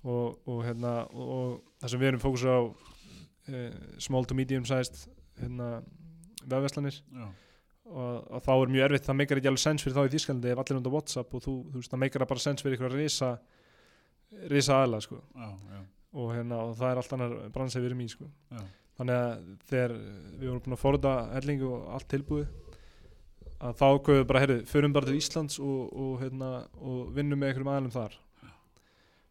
Og, 0.00 0.38
og, 0.48 0.60
hérna, 0.64 0.94
og, 1.12 1.32
og 1.36 1.80
það 1.82 1.92
sem 1.92 2.00
við 2.00 2.10
erum 2.12 2.22
fókusur 2.22 2.52
á 2.56 2.60
uh, 2.64 3.80
small 4.00 4.28
to 4.28 4.36
medium 4.38 4.64
sized 4.68 5.02
hérna, 5.40 5.80
vefverslanir. 6.44 7.02
Já, 7.12 7.28
og, 7.90 8.26
og 8.30 8.42
þá 8.44 8.50
er 8.54 8.72
mjög 8.74 8.84
erfitt, 8.86 9.06
það 9.06 9.18
meikar 9.20 9.40
ekki 9.40 9.50
alveg 9.50 9.62
sens 9.64 9.84
fyrir 9.84 9.96
þá 9.96 10.02
í 10.06 10.12
Þýskalandi 10.14 10.52
ef 10.52 10.62
allir 10.62 10.78
undir 10.78 10.94
Whatsapp 10.94 11.34
og 11.34 11.44
þú, 11.44 11.54
þú 11.70 11.80
veist, 11.80 11.92
það 11.92 12.02
meikar 12.04 12.26
bara 12.30 12.44
sens 12.44 12.64
fyrir 12.64 12.78
ykkur 12.78 12.90
að 12.90 13.00
risa 13.00 13.30
risa 14.50 14.78
aðla 14.84 15.00
sko. 15.02 15.18
Já, 15.34 15.48
já, 15.74 15.80
og, 16.14 16.32
hérna, 16.36 16.62
og 16.68 16.74
það 16.78 16.92
er 16.92 17.02
allt 17.02 17.14
annar 17.16 17.36
bransið 17.54 17.82
við 17.82 17.90
erum 17.90 18.02
í 18.04 18.08
sko. 18.12 18.30
já, 18.54 18.64
þannig 19.00 19.20
að 19.20 19.52
þegar 19.70 19.94
við 19.98 20.46
vorum 20.46 20.64
búin 20.64 20.76
að 20.76 20.82
forða 20.84 21.14
helling 21.34 21.62
og 21.66 21.86
allt 21.96 22.10
tilbúið 22.14 22.48
að 23.60 23.76
þá 23.76 23.86
ákveðum 23.90 24.20
við 24.20 24.26
bara, 24.30 24.42
heyrðu, 24.44 24.58
förum 24.70 24.96
bara 24.96 25.08
til 25.08 25.20
Íslands 25.20 25.60
og, 25.60 25.80
og, 25.92 26.12
hérna, 26.22 26.50
og 26.80 27.14
vinnum 27.16 27.40
með 27.40 27.50
einhverjum 27.50 27.72
aðlum 27.74 27.94
þar. 27.94 28.18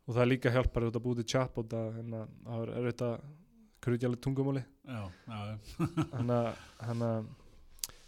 Og 0.09 0.15
það 0.15 0.23
er 0.23 0.29
líka 0.29 0.53
hjálpar 0.53 0.85
að 0.87 0.99
búið 1.05 1.21
til 1.21 1.31
chatbot 1.33 1.73
að 1.77 1.89
hérna, 1.97 2.23
það 2.45 2.63
er 2.63 2.71
erfitt 2.79 3.03
að 3.05 3.15
krutja 3.79 4.09
alveg 4.09 4.21
tungumáli 4.25 4.63
þannig 5.79 7.05
að 7.07 7.27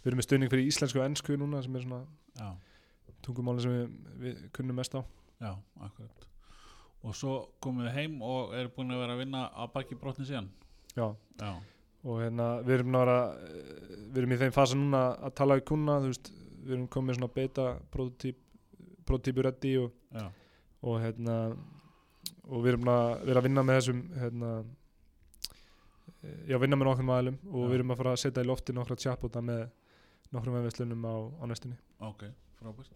við 0.02 0.10
erum 0.10 0.20
með 0.20 0.28
stöðning 0.28 0.52
fyrir 0.52 0.68
íslensku 0.68 1.00
og 1.00 1.06
ennsku 1.06 1.38
núna 1.38 1.62
sem 1.64 1.76
er 1.78 1.86
svona 1.86 2.02
já, 2.38 2.48
tungumáli 3.22 3.64
sem 3.64 3.74
við, 3.74 3.96
við 4.22 4.44
kunnum 4.56 4.78
mest 4.82 4.96
á. 4.98 5.00
Já, 5.42 5.52
akkurat. 5.82 6.26
Og 7.02 7.16
svo 7.18 7.36
komum 7.62 7.86
við 7.86 7.96
heim 7.96 8.20
og 8.22 8.54
erum 8.54 8.74
búin 8.76 8.94
að 8.94 9.02
vera 9.02 9.16
að 9.16 9.22
vinna 9.24 9.46
á 9.50 9.62
baki 9.70 9.98
brotni 9.98 10.26
síðan. 10.28 10.50
Já. 10.94 11.08
Já, 11.40 11.52
og 12.02 12.22
hérna 12.22 12.46
við 12.66 12.80
erum 12.80 12.94
nára 12.94 13.18
við 14.12 14.22
erum 14.22 14.34
í 14.34 14.40
þeim 14.42 14.54
fasa 14.54 14.78
núna 14.78 15.02
að 15.22 15.34
tala 15.38 15.58
við 15.58 15.66
kuna 15.70 15.98
þú 16.02 16.12
veist, 16.12 16.32
við 16.62 16.76
erum 16.76 16.88
komið 16.94 17.18
svona 17.18 17.34
beta 17.34 17.66
prototyp, 17.94 18.38
prototypu 19.06 19.46
ready 19.46 19.76
og, 19.82 19.94
og 20.82 20.98
hérna 21.02 21.36
og 22.48 22.62
við 22.64 22.74
erum 22.74 22.90
að 22.90 23.08
vera 23.28 23.42
að 23.42 23.46
vinna 23.48 23.64
með 23.66 23.78
þessum 23.78 24.00
hérna 24.18 24.50
eh, 26.22 26.40
já, 26.50 26.58
vinna 26.58 26.78
með 26.78 26.88
nokkrum 26.90 27.12
aðlum 27.14 27.38
og 27.50 27.60
Já. 27.60 27.68
við 27.68 27.76
erum 27.78 27.94
að 27.94 28.02
fara 28.02 28.14
að 28.14 28.22
setja 28.24 28.44
í 28.44 28.48
lofti 28.50 28.76
nokkra 28.76 28.98
chatbota 29.04 29.42
með 29.44 29.62
nokkrum 30.32 30.56
vefverslunum 30.58 31.06
á, 31.06 31.14
á 31.40 31.44
næstunni. 31.50 31.78
Ok, 32.02 32.26
frábært. 32.58 32.92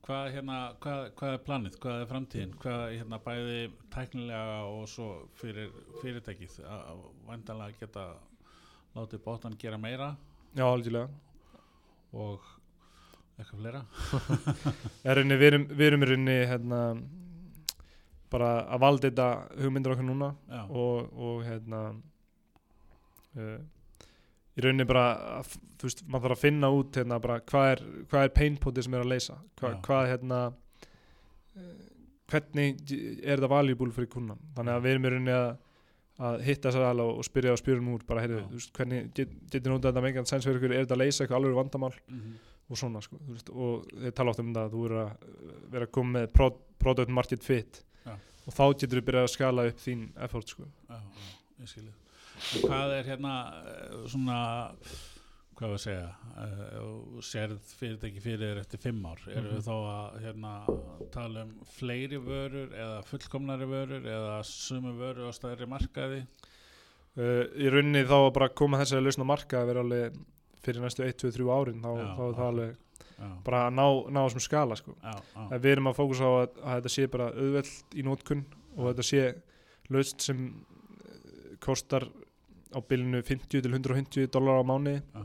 Hvað, 0.00 0.30
hérna, 0.34 0.58
hvað, 0.80 1.00
hvað 1.18 1.34
er 1.34 1.42
planið, 1.44 1.74
hvað 1.82 2.02
er 2.02 2.08
framtíðin? 2.10 2.52
Hvað 2.62 2.84
er 2.86 2.94
hérna 3.02 3.18
bæði 3.24 3.58
tæknilega 3.92 4.60
og 4.70 4.86
svo 4.88 5.08
fyrir 5.38 5.74
fyrirtækið? 6.00 6.56
Að 6.64 7.02
vandanlega 7.28 7.82
geta 7.82 8.06
látið 8.96 9.22
bóttan 9.26 9.58
gera 9.60 9.78
meira? 9.78 10.14
Já, 10.56 10.64
algjörlega. 10.64 11.10
Og 12.16 12.46
eitthvað 13.38 13.60
fleira? 13.60 13.82
Er 15.06 15.20
rauninni, 15.20 15.38
við 15.40 15.50
erum, 15.52 15.66
við 15.70 15.90
erum 15.90 16.04
í 16.06 16.08
rauninni 16.10 16.38
hérna 16.50 16.80
bara 18.30 18.50
að 18.70 18.82
valda 18.84 19.08
þetta 19.08 19.28
hugmyndir 19.58 19.94
okkar 19.94 20.06
núna 20.06 20.30
já, 20.46 20.60
og, 20.68 21.08
og 21.18 21.44
hérna 21.46 21.80
uh, 23.34 23.58
í 24.56 24.64
rauninni 24.64 24.86
bara 24.88 25.04
þú 25.44 25.86
veist, 25.86 26.02
maður 26.06 26.26
þarf 26.26 26.36
að 26.36 26.44
finna 26.44 26.72
út 26.74 26.98
hérna 27.00 27.20
bara 27.22 27.38
hvað 27.46 27.70
er, 27.74 27.84
hvað 28.10 28.26
er 28.26 28.34
painpotið 28.36 28.86
sem 28.86 28.96
er 28.96 29.04
að 29.04 29.12
leysa. 29.14 29.38
Hva, 29.60 29.72
hvað 29.86 30.10
hérna 30.10 30.42
uh, 30.50 31.72
hvernig 32.30 32.84
er 32.94 33.40
þetta 33.40 33.50
valuable 33.50 33.94
fyrir 33.94 34.12
kunnan 34.12 34.44
þannig 34.56 34.76
að 34.76 34.86
við 34.86 34.94
erum 34.94 35.08
í 35.08 35.14
rauninni 35.14 35.34
að, 35.36 35.48
að 36.20 36.44
hitta 36.46 36.68
þessar 36.68 36.90
alveg 36.90 37.14
og, 37.14 37.26
spyrja 37.26 37.56
og 37.56 37.62
spyrja 37.62 37.82
um 37.82 37.90
úr 37.94 38.06
bara 38.06 38.26
heyrðu, 38.26 38.44
þú 38.50 38.60
veist, 38.60 38.72
hvernig 38.76 39.10
get, 39.16 39.34
getur 39.54 39.74
notað 39.74 39.98
þetta 39.98 40.40
fyrir 40.44 40.60
ykkur, 40.60 40.76
er 40.76 40.86
þetta 40.86 40.98
að 40.98 41.02
leysa 41.04 41.24
eitthvað 41.24 41.40
alveg 41.40 41.60
vandamál? 41.62 41.92
Mm 42.10 42.38
og 42.70 42.78
svona 42.78 43.02
sko, 43.02 43.18
þú 43.18 43.34
veist, 43.34 43.48
og 43.50 43.86
þeir 43.90 44.12
tala 44.16 44.32
oft 44.32 44.42
um 44.42 44.52
það 44.54 44.66
að 44.66 44.74
þú 44.74 44.82
eru 44.86 44.98
að 45.00 45.08
vera 45.72 45.88
að 45.88 45.94
koma 45.96 46.14
með 46.18 46.28
pro, 46.36 46.50
product 46.82 47.14
market 47.16 47.46
fit. 47.46 47.80
Já. 48.04 48.12
og 48.46 48.54
þá 48.56 48.62
getur 48.82 49.00
þú 49.00 49.06
byrjað 49.08 49.26
að 49.26 49.32
skala 49.34 49.64
upp 49.70 49.80
þín 49.82 50.04
effort 50.26 50.54
sko. 50.54 50.68
Já, 50.86 51.00
ég 51.60 51.72
skilji 51.72 51.90
en 51.90 51.98
hvað 52.64 52.94
er 52.98 53.08
hérna 53.12 53.34
eh, 53.60 53.94
svona 54.10 54.38
hvað 55.60 55.68
var 55.68 55.76
að 55.76 55.82
segja 55.84 56.04
og 56.80 57.18
sérð 57.26 57.58
fyrirtæki 57.76 58.22
fyrir 58.24 58.60
eftir 58.62 58.80
fimm 58.80 59.02
ár? 59.04 59.20
Eru 59.28 59.42
Mhm. 59.50 59.56
við 59.58 59.66
þá 59.66 59.74
að 59.76 60.20
hérna, 60.24 60.52
tala 61.12 61.42
um 61.44 61.50
fleiri 61.76 62.16
vörur 62.24 62.70
eða 62.72 63.02
fullkomnari 63.04 63.66
vörur 63.68 64.06
eða 64.08 64.38
sumu 64.48 64.94
vörur 64.96 65.28
á 65.28 65.32
stæðri 65.36 65.68
markaði? 65.68 66.22
Uh, 67.18 67.44
í 67.58 67.66
rauninni 67.68 68.04
þá 68.06 68.14
að 68.30 68.32
bara 68.38 68.48
koma 68.48 68.78
þessari 68.78 69.02
lausna 69.04 69.26
marka 69.26 69.58
að 69.60 69.66
vera 69.72 69.82
alveg 69.82 70.16
fyrir 70.62 70.80
næstu 70.84 71.02
1, 71.04 71.16
2, 71.18 71.30
3 71.34 71.50
árin 71.50 71.82
þá, 71.82 71.90
Já, 71.98 72.06
þá 72.16 72.22
er 72.30 72.34
það 72.38 72.48
alveg 72.52 72.76
já, 73.18 73.28
bara 73.44 73.60
að 73.66 73.74
ná, 73.74 73.86
ná 74.14 74.20
þessum 74.28 74.44
skala 74.46 74.76
sko. 74.78 74.94
Já, 75.02 75.14
við 75.58 75.70
erum 75.74 75.90
að 75.90 75.98
fókusa 75.98 76.24
á 76.24 76.32
að, 76.40 76.60
að 76.62 76.76
þetta 76.78 76.92
sé 76.94 77.06
bara 77.10 77.26
auðveld 77.34 77.98
í 78.00 78.02
nótkunn 78.06 78.44
og 78.78 78.86
þetta 78.94 79.06
sé 79.10 79.22
laust 79.90 80.22
sem 80.22 80.44
eh, 80.46 81.56
kostar 81.60 82.06
á 82.74 82.78
bylunu 82.88 83.22
50 83.22 83.48
til 83.64 83.70
150 83.72 84.26
dólar 84.34 84.60
á 84.60 84.64
mánu 84.66 84.96
já, 85.00 85.22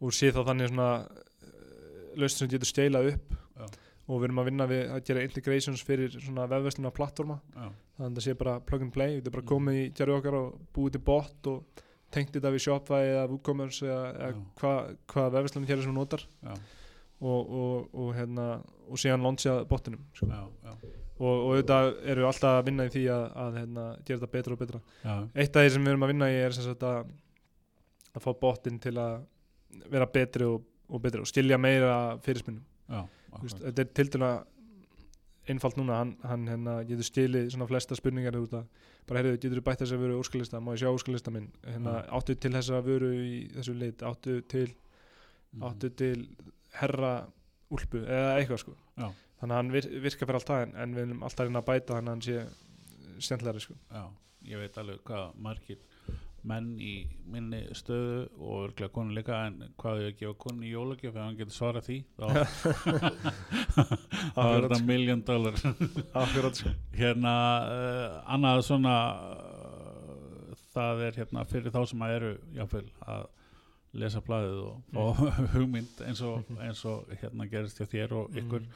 og 0.00 0.12
sé 0.12 0.30
þá 0.32 0.42
þannig 0.48 0.68
svona 0.72 0.88
lausn 2.16 2.38
sem 2.42 2.48
getur 2.52 2.68
skeilað 2.70 3.10
upp. 3.14 3.34
Já. 3.56 3.66
og 4.06 4.20
við 4.20 4.24
erum 4.28 4.38
að 4.38 4.44
vinna 4.50 4.66
við 4.70 4.82
að 4.94 5.00
gera 5.08 5.22
integrations 5.26 5.80
fyrir 5.82 6.12
svona 6.14 6.44
vefversluna 6.46 6.92
plattforma 6.94 7.40
þannig 7.56 8.04
að 8.06 8.14
það 8.18 8.24
sé 8.26 8.34
bara 8.38 8.60
plug 8.60 8.82
and 8.84 8.92
play, 8.94 9.16
við 9.16 9.26
erum 9.26 9.32
bara 9.34 9.42
Mm. 9.42 9.48
komið 9.50 9.78
í 9.80 9.86
gerðu 9.98 10.16
okkar 10.20 10.34
og 10.38 10.60
búið 10.76 10.92
til 10.92 11.00
bot 11.08 11.46
og 11.50 11.82
tengt 12.14 12.30
þetta 12.36 12.52
við 12.54 12.62
Shopify 12.66 13.00
eða 13.10 13.24
WooCommerce 13.32 13.82
eða, 13.88 14.04
eða 14.14 14.44
hvað 14.60 14.96
hva 15.10 15.24
vefverslunum 15.34 15.66
hér 15.68 15.82
sem 15.82 15.90
við 15.90 15.98
notar. 15.98 16.22
Og, 17.18 17.50
og, 17.50 17.88
og, 17.96 18.10
hérna, 18.14 18.46
og 18.92 18.96
síðan 19.00 19.22
launcha 19.24 19.64
bottinum 19.64 20.04
sko. 20.14 20.26
já, 20.28 20.44
já, 20.62 20.72
og, 21.18 21.30
og 21.32 21.52
auðvitað 21.54 21.90
eru 22.12 22.20
við 22.24 22.28
alltaf 22.30 22.56
að 22.60 22.64
vinna 22.70 22.86
í 22.86 22.92
því 22.92 23.04
að, 23.14 23.24
að 23.44 23.58
hérna, 23.60 23.84
gera 24.04 24.18
þetta 24.20 24.32
betra 24.36 24.52
og 24.56 24.58
betra 24.62 24.80
já, 25.04 25.14
eitt 25.34 25.56
af 25.56 25.64
því 25.66 25.70
sem 25.76 25.86
við 25.86 25.92
erum 25.94 26.06
að 26.06 26.12
vinna 26.12 26.30
í 26.32 26.40
er 26.44 26.56
sagt 26.56 26.82
að, 26.86 27.12
að 28.16 28.26
fá 28.26 28.30
bottin 28.40 28.80
til 28.82 28.96
að 29.00 29.16
vera 29.92 30.06
betri 30.06 30.44
og, 30.48 30.66
og 30.88 31.02
betri 31.02 31.20
og 31.24 31.30
skilja 31.30 31.58
meira 31.60 31.94
akkurat. 32.20 33.62
þetta 33.64 33.82
er 33.82 33.90
til 33.96 34.10
dæla 34.14 34.32
einfalt 35.46 35.76
núna, 35.78 36.00
hann, 36.00 36.16
hann 36.26 36.46
hérna, 36.50 36.72
getur 36.88 37.06
skilið 37.06 37.52
svona 37.54 37.68
flesta 37.70 37.94
spurningar 37.94 38.34
út 38.40 38.54
að 38.58 38.64
bara 39.06 39.20
heyrðu, 39.20 39.36
getur 39.38 39.60
þú 39.60 39.64
bætt 39.68 39.82
þess 39.84 39.94
að 39.94 40.00
vöru 40.02 40.16
úrskalista 40.18 40.58
má 40.58 40.72
ég 40.74 40.80
sjá 40.82 40.88
úrskalista 40.90 41.30
minn, 41.30 41.46
hérna, 41.62 42.00
Já. 42.02 42.08
áttu 42.18 42.34
til 42.42 42.50
þess 42.56 42.72
að 42.74 42.88
vöru 42.90 43.10
í 43.14 43.36
þessu 43.54 43.74
lit, 43.78 44.02
áttu 44.02 44.40
til 44.50 44.66
Mhm. 45.56 45.62
áttu 45.62 45.88
til 45.96 46.26
herra 46.74 47.12
úlpu 47.72 48.00
eða 48.02 48.32
eitthvað 48.36 48.58
sko 48.60 48.72
Já. 48.98 49.06
Þannig 49.40 49.52
að 49.52 49.58
hann 49.60 49.74
vir, 49.74 49.90
virkar 50.04 50.30
fyrir 50.30 50.40
alltaf 50.40 50.62
en, 50.64 50.76
en 50.76 50.94
við 50.96 51.06
viljum 51.06 51.26
alltaf 51.26 51.46
reyna 51.46 51.62
að 51.62 51.68
bæta 51.70 51.98
þannig 51.98 52.10
að 52.10 52.14
hann 52.14 52.26
sé 52.26 53.26
stjæntlegri 53.26 53.64
sko. 53.64 53.76
Já, 53.92 54.04
ég 54.52 54.62
veit 54.62 54.80
alveg 54.80 55.04
hvað 55.06 55.38
margir 55.46 55.82
menn 56.46 56.74
í 56.78 56.94
minni 57.26 57.62
stöðu 57.74 58.26
og 58.38 58.66
örglega 58.68 58.92
konu 58.94 59.14
líka 59.16 59.38
en 59.48 59.56
hvað 59.80 60.02
ég 60.04 60.12
að 60.12 60.20
gefa 60.20 60.36
konu 60.44 60.66
í 60.66 60.72
jólagjöf 60.72 61.14
ef 61.14 61.22
hann 61.22 61.38
getur 61.40 61.56
svarað 61.56 61.88
því? 61.88 61.96
Þá 64.36 64.42
er 64.44 64.66
þetta 64.66 64.80
miljón 64.86 65.24
dólar 65.26 65.58
hérna 66.94 67.32
uh, 67.72 68.20
annað 68.36 68.62
svona 68.68 68.94
uh, 69.16 70.52
það 70.76 71.02
er 71.08 71.18
hérna 71.22 71.46
fyrir 71.50 71.74
þá 71.74 71.80
sem 71.90 72.06
að 72.06 72.14
eru 72.20 72.30
jáfnvel 72.56 72.86
að 73.16 73.26
lesa 73.96 74.20
blaðið 74.24 74.62
og, 74.68 74.76
og 75.00 75.20
hugmynd 75.54 76.04
eins 76.06 76.22
og, 76.26 76.46
eins 76.66 76.84
og 76.88 77.10
hérna 77.22 77.48
gerist 77.50 77.80
hjá 77.80 77.88
þér 77.90 78.16
og 78.20 78.38
ykkur 78.42 78.66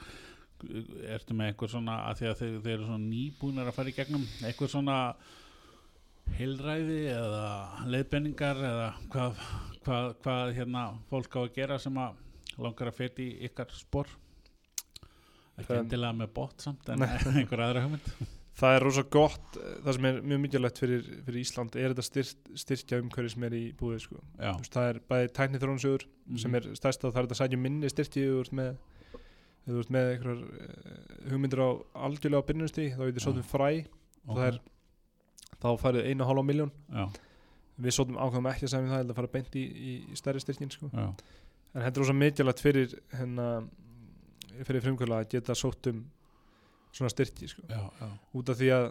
ertu 1.16 1.36
með 1.36 1.52
einhver 1.52 1.70
svona 1.72 1.98
að 2.08 2.20
því 2.20 2.30
að 2.30 2.40
þeir, 2.40 2.56
þeir 2.64 2.72
eru 2.74 2.88
svona 2.88 3.04
nýbúnir 3.04 3.70
að 3.70 3.76
fara 3.76 3.92
í 3.92 3.96
gegnum 3.96 4.26
einhver 4.46 4.72
svona 4.72 4.96
heilræði 6.38 7.04
eða 7.12 7.44
leiðbenningar 7.90 8.64
eða 8.70 8.88
hvað, 9.12 9.44
hvað, 9.84 10.10
hvað 10.24 10.52
hérna 10.58 10.84
fólk 11.10 11.38
á 11.38 11.40
að 11.42 11.54
gera 11.56 11.78
sem 11.82 11.96
að 12.00 12.18
langar 12.60 12.90
að 12.90 13.00
feti 13.00 13.30
í 13.30 13.48
ykkar 13.48 13.72
spor? 13.76 14.10
Ekki 15.60 15.80
endilega 15.80 16.16
með 16.16 16.34
bot 16.36 16.62
samt 16.66 16.92
en 16.92 17.06
einhver 17.36 17.64
aðra 17.64 17.86
hugmynd? 17.86 18.12
Það 18.60 18.76
er 18.76 18.84
rosa 18.84 19.02
gott, 19.08 19.56
það 19.56 19.94
sem 19.96 20.06
er 20.08 20.16
mjög 20.20 20.40
mikilvægt 20.42 20.80
fyrir, 20.82 21.04
fyrir 21.24 21.40
Ísland 21.40 21.76
er 21.80 21.94
þetta 21.94 22.04
styrt, 22.04 22.48
styrkja 22.60 22.98
umhverfi 23.00 23.32
sem 23.32 23.46
er 23.46 23.54
í 23.56 23.62
búið 23.78 24.02
sko. 24.04 24.18
það 24.36 24.88
er 24.88 24.98
bæði 25.08 25.30
tækni 25.38 25.60
þróunsjóður 25.62 26.04
sem 26.42 26.58
er 26.58 26.66
stærst 26.76 27.06
og 27.06 27.14
það 27.14 27.22
er 27.22 27.28
þetta 27.28 27.38
sækja 27.38 27.60
minni 27.62 27.88
ert 27.88 28.52
með 28.58 28.74
ef 29.60 29.72
þú 29.72 29.80
ert 29.82 29.94
með 29.94 30.12
einhverjar 30.14 30.44
uh, 30.44 31.32
hugmyndir 31.32 31.62
á 31.62 31.68
algjörlega 32.06 32.42
á 32.42 32.48
byrjunumstí 32.48 32.86
þá 32.94 33.00
er 33.00 33.10
þetta 33.10 33.24
svolítið 33.26 33.50
fræ 33.50 33.70
það 34.30 34.46
er 34.46 34.60
þá 35.60 35.68
færið 35.82 36.08
einu 36.08 36.24
og 36.24 36.30
hálfa 36.30 36.46
miljón 36.48 36.72
við 37.80 37.96
svolítið 37.96 38.22
ákvæmum 38.24 38.50
ekki 38.52 38.66
að 38.66 38.72
segja 38.72 38.86
um 38.86 38.90
það 38.94 39.04
að 39.04 39.20
fara 39.20 39.32
beint 39.34 39.56
í, 39.56 39.66
í, 39.66 39.92
í 40.12 40.18
stærri 40.18 40.42
styrkin 40.42 40.72
sko. 40.72 40.90
en 40.90 41.84
er 41.86 42.00
rosa 42.00 42.16
mikilvægt 42.16 42.64
fyrir 42.64 42.96
hérna, 43.14 43.46
fyrir 44.66 44.84
frumkvöla 44.84 45.22
að 45.22 45.30
geta 45.36 45.56
sótt 45.56 45.90
um 45.92 46.02
svona 46.90 47.12
styrki 47.12 47.48
sko. 47.48 47.64
já, 47.70 47.80
já, 48.00 48.10
út 48.36 48.52
af 48.52 48.58
því 48.60 48.70
að 48.76 48.90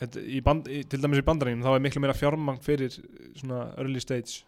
þetta, 0.00 0.22
í 0.22 0.40
band, 0.44 0.70
til 0.92 1.02
dæmis 1.02 1.20
í 1.22 1.26
bandarægjum 1.26 1.64
þá 1.64 1.72
er 1.72 1.84
miklu 1.84 2.04
meira 2.04 2.16
fjármang 2.16 2.62
fyrir 2.64 2.94
svona 3.38 3.66
early 3.80 4.02
stage. 4.02 4.44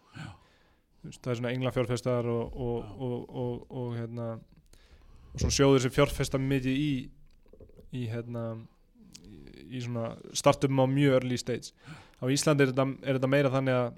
Veist, 1.02 1.18
það 1.18 1.32
er 1.32 1.38
svona 1.40 1.52
engla 1.56 1.72
fjárfestar 1.74 2.28
og, 2.30 2.56
og, 2.62 2.98
og, 3.02 3.64
og, 3.70 3.88
hérna 3.98 4.26
og 5.32 5.40
svona 5.40 5.56
sjóður 5.56 5.84
sem 5.84 5.94
fjárfesta 5.94 6.40
mikið 6.40 6.78
í 6.78 6.92
í 7.92 8.06
hérna 8.08 8.46
í, 9.22 9.76
í 9.76 9.82
svona 9.84 10.14
startupum 10.36 10.84
á 10.84 10.86
mjög 10.88 11.18
early 11.20 11.38
stage. 11.40 11.74
Á 12.22 12.24
Íslandi 12.32 12.64
er 12.64 12.72
þetta, 12.72 12.88
er 13.02 13.18
þetta 13.18 13.30
meira 13.32 13.52
þannig 13.52 13.78
að 13.78 13.92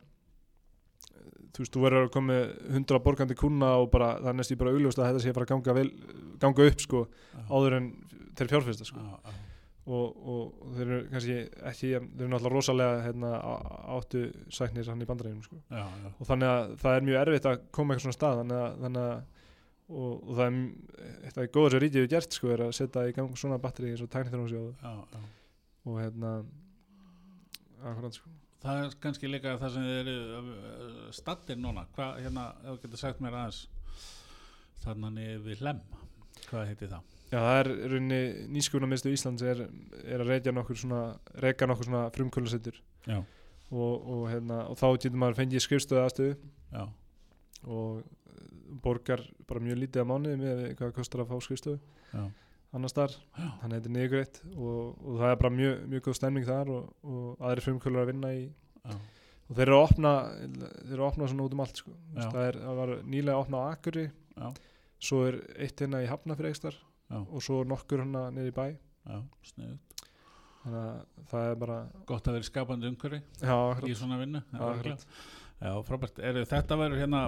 þú 1.54 1.62
veist, 1.62 1.74
þú 1.76 1.84
verður 1.84 2.08
að 2.08 2.12
koma 2.16 2.36
100 2.74 3.00
borgandi 3.04 3.38
kuna 3.38 3.70
og 3.78 3.88
bara 3.92 4.16
það 4.18 4.30
er 4.32 4.38
næst 4.40 4.54
í 4.54 4.58
bara 4.58 4.74
augljóst 4.74 4.98
að 4.98 5.10
þetta 5.12 5.22
sé 5.22 5.34
að 5.34 5.50
ganga, 5.52 5.76
vel, 5.76 5.88
ganga 6.42 6.68
upp 6.70 6.82
sko 6.82 7.02
já, 7.06 7.42
áður 7.46 7.76
en 7.78 7.90
þeir 8.34 8.50
fjárfesta 8.50 8.88
sko. 8.88 9.02
Já, 9.04 9.30
já, 9.30 9.42
og, 9.84 10.24
og 10.24 10.72
þeir 10.74 10.88
eru 10.88 10.98
kannski 11.12 11.36
ekki, 11.70 11.90
þeir 11.92 12.24
eru 12.24 12.30
náttúrulega 12.32 12.54
rosalega 12.56 13.04
hérna, 13.04 13.30
áttu 13.94 14.24
sæknir 14.56 14.90
hann 14.90 15.04
í 15.04 15.08
bandarægjum 15.08 15.44
sko. 15.44 15.60
og 15.70 16.28
þannig 16.30 16.50
að 16.50 16.74
það 16.82 16.98
er 16.98 17.08
mjög 17.10 17.20
erfitt 17.22 17.48
að 17.50 17.64
koma 17.76 17.94
eitthvað 17.94 18.08
svona 18.08 18.18
stað 18.18 18.40
þannig 18.42 18.62
að, 18.64 18.78
þannig 18.86 19.08
að 19.12 19.33
og, 19.88 20.12
og 20.22 20.32
það 20.38 20.44
er 20.46 21.28
af 21.28 21.36
því 21.36 21.48
góða 21.56 21.72
sem 21.74 21.82
ríkið 21.84 22.00
hefur 22.00 22.12
gert 22.14 22.38
sko, 22.38 22.52
er 22.54 22.64
að 22.66 22.76
setja 22.78 23.08
í 23.08 23.16
gang 23.16 23.36
svona 23.40 23.60
batteri 23.62 23.92
eins 23.92 24.04
og 24.04 24.10
já. 24.14 24.94
og 25.84 26.00
hérna 26.00 26.32
akkurat 27.84 28.16
sko. 28.16 28.32
Það 28.64 28.80
er 28.80 28.94
kannski 29.00 29.28
líka 29.28 29.58
það 29.60 29.74
sem 29.74 29.84
þið 29.84 29.98
eru 30.00 31.12
stattir 31.12 31.58
núna. 31.60 31.84
Hvað, 31.92 32.22
hérna, 32.24 32.46
ef 32.62 32.70
þú 32.70 32.86
getur 32.86 33.02
sagt 33.02 33.20
mér 33.20 33.36
aðeins 33.36 33.66
þannig 34.84 35.44
við 35.44 35.60
hlem 35.64 35.82
hvað 36.48 36.70
heiti 36.70 36.88
það? 36.90 37.12
Já, 37.32 37.38
það 37.40 37.58
er 37.58 37.70
rauninni 37.90 38.18
nýskunarmiðstu 38.54 39.12
Íslands 39.14 39.44
er, 39.46 39.62
er 40.04 40.22
að 40.22 40.30
reykja 40.30 40.54
nokkur 40.54 40.78
svona 40.78 41.00
reyka 41.42 41.68
nokkur 41.68 41.88
svona 41.88 42.02
frumkvölusettur 42.14 42.76
og, 43.08 43.24
og, 43.72 44.26
hérna, 44.30 44.60
og 44.70 44.78
þá 44.78 44.86
getur 44.92 45.18
maður 45.18 45.40
fengið 45.40 45.64
skrifstöðu 45.64 46.02
aðstöðu 46.04 46.34
og 47.64 48.02
eh, 48.02 48.53
borgar 48.82 49.22
bara 49.48 49.60
mjög 49.60 49.78
lítið 49.82 50.02
á 50.02 50.10
mánuði 50.10 50.36
með 50.40 50.62
hvað 50.74 50.86
það 50.88 50.94
kostar 50.98 51.22
að 51.24 51.30
fá 51.32 51.36
skrifstöðu 51.46 51.78
annars 52.74 52.94
þar, 52.96 53.12
þannig 53.36 53.64
að 53.64 53.74
þetta 53.74 53.88
er 53.90 53.94
niðurgreitt 53.94 54.38
og, 54.56 54.78
og 55.06 55.18
það 55.20 55.30
er 55.30 55.36
bara 55.44 55.54
mjög, 55.54 55.74
mjög 55.92 56.02
góð 56.08 56.16
stemning 56.18 56.46
þar 56.48 56.70
og, 56.74 56.88
og 57.06 57.44
aðri 57.46 57.62
frumkvölur 57.68 58.02
að 58.02 58.08
vinna 58.10 58.30
í. 58.34 58.40
Já, 58.84 58.96
og 59.44 59.54
þeir 59.58 59.62
eru 59.68 59.76
að 59.76 59.84
opna 59.86 60.12
þeir 60.34 60.94
eru 60.96 61.04
að 61.04 61.06
opna 61.12 61.28
svona 61.30 61.46
út 61.46 61.54
um 61.54 61.62
allt 61.64 61.82
sko. 61.82 61.94
Það, 62.16 62.40
er, 62.48 62.58
það 62.64 62.80
var 62.80 62.92
nýlega 63.14 63.36
að 63.36 63.42
opna 63.44 63.60
á 63.62 63.64
Akuri 63.76 64.04
já, 64.08 64.48
svo 65.04 65.20
er 65.28 65.38
eitt 65.62 65.84
hérna 65.84 66.02
í 66.02 66.08
Hafnafyrikstar 66.10 66.74
Já. 66.80 67.18
og 67.20 67.42
svo 67.44 67.60
nokkur 67.68 68.02
hérna 68.02 68.24
niður 68.34 68.50
í 68.50 68.56
bæ. 68.56 68.66
Þannig 70.64 70.74
að 70.80 71.24
það 71.30 71.46
er 71.50 71.58
bara 71.60 71.78
gott 72.08 72.26
að 72.30 72.38
vera 72.38 72.48
skapandi 72.48 72.88
umhverfi 72.88 73.18
í 73.92 73.94
svona 74.00 74.16
vinnu 74.22 74.40
Já, 75.62 75.70
frábært. 75.86 76.18
Er, 76.18 76.40
þetta 76.50 76.76
verður 76.76 77.00
hérna 77.00 77.20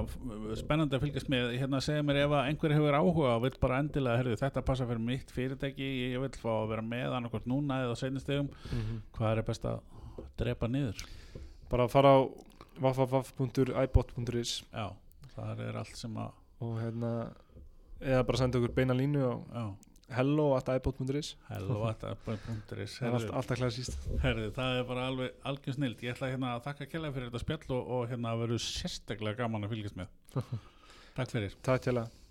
spennandi 0.59 0.97
að 0.99 1.05
fylgjast 1.07 1.29
með. 1.33 1.53
Hérna 1.61 1.81
segja 1.85 2.03
mér 2.05 2.19
ef 2.25 2.35
einhver 2.41 2.75
hefur 2.75 2.97
áhuga 2.99 3.37
og 3.37 3.45
vill 3.47 3.55
bara 3.63 3.79
endilega, 3.81 4.19
herðu, 4.21 4.37
þetta 4.43 4.65
passa 4.67 4.89
fyrir 4.89 5.05
mitt 5.07 5.31
fyrirtæki, 5.33 5.87
ég 6.13 6.21
vil 6.21 6.33
fá 6.43 6.51
að 6.57 6.69
vera 6.75 6.85
með 6.85 7.15
annarkvæmt 7.17 7.49
núna 7.49 7.79
eða 7.87 7.97
á 7.97 8.01
seinni 8.03 8.21
stegum. 8.21 8.51
Mhm. 8.73 8.99
Hvað 9.17 9.33
er 9.39 9.47
best 9.47 9.65
að 9.65 9.81
drepa 10.37 10.69
niður? 10.69 11.07
bara 11.71 11.87
að 11.87 11.91
fara 11.95 12.13
á 12.15 12.19
www.ibot.is 12.79 14.53
Já, 14.73 14.87
það 15.35 15.63
er 15.67 15.79
allt 15.81 15.99
sem 15.99 16.17
að, 16.21 16.35
og 16.65 16.77
hérna 16.81 17.13
eða 18.01 18.25
bara 18.29 18.41
senda 18.41 18.61
okkur 18.61 18.75
beina 18.77 18.97
línu 18.97 19.23
á 19.25 19.35
já, 19.35 19.65
hello.ibot.is 20.15 21.33
hello, 21.49 21.79
þetta 21.89 22.13
bara 22.27 22.43
punkturis. 22.45 22.99
það 23.01 23.09
er 23.09 23.17
allt, 23.19 23.33
alltaf 23.41 23.61
klassíst 23.61 23.97
Herðu, 24.23 24.51
það 24.57 24.79
er 24.81 24.87
bara 24.91 25.09
alveg 25.11 25.41
algjör 25.51 25.79
snild. 25.79 26.05
Ég 26.05 26.15
ætla 26.15 26.31
hérna 26.31 26.53
að 26.55 26.63
þakka 26.69 26.91
kjærlega 26.93 27.17
fyrir 27.17 27.33
þetta 27.33 27.43
spjall 27.43 27.75
og, 27.79 27.91
og 27.97 28.07
hérna 28.13 28.35
að 28.35 28.45
verður 28.45 28.63
sérstaklega 28.67 29.41
gaman 29.43 29.67
að 29.67 29.75
fylgjast 29.75 29.99
með. 29.99 30.15
Takk 31.17 31.33
fyrir. 31.33 31.59
takk 31.65 31.91
að 31.91 32.26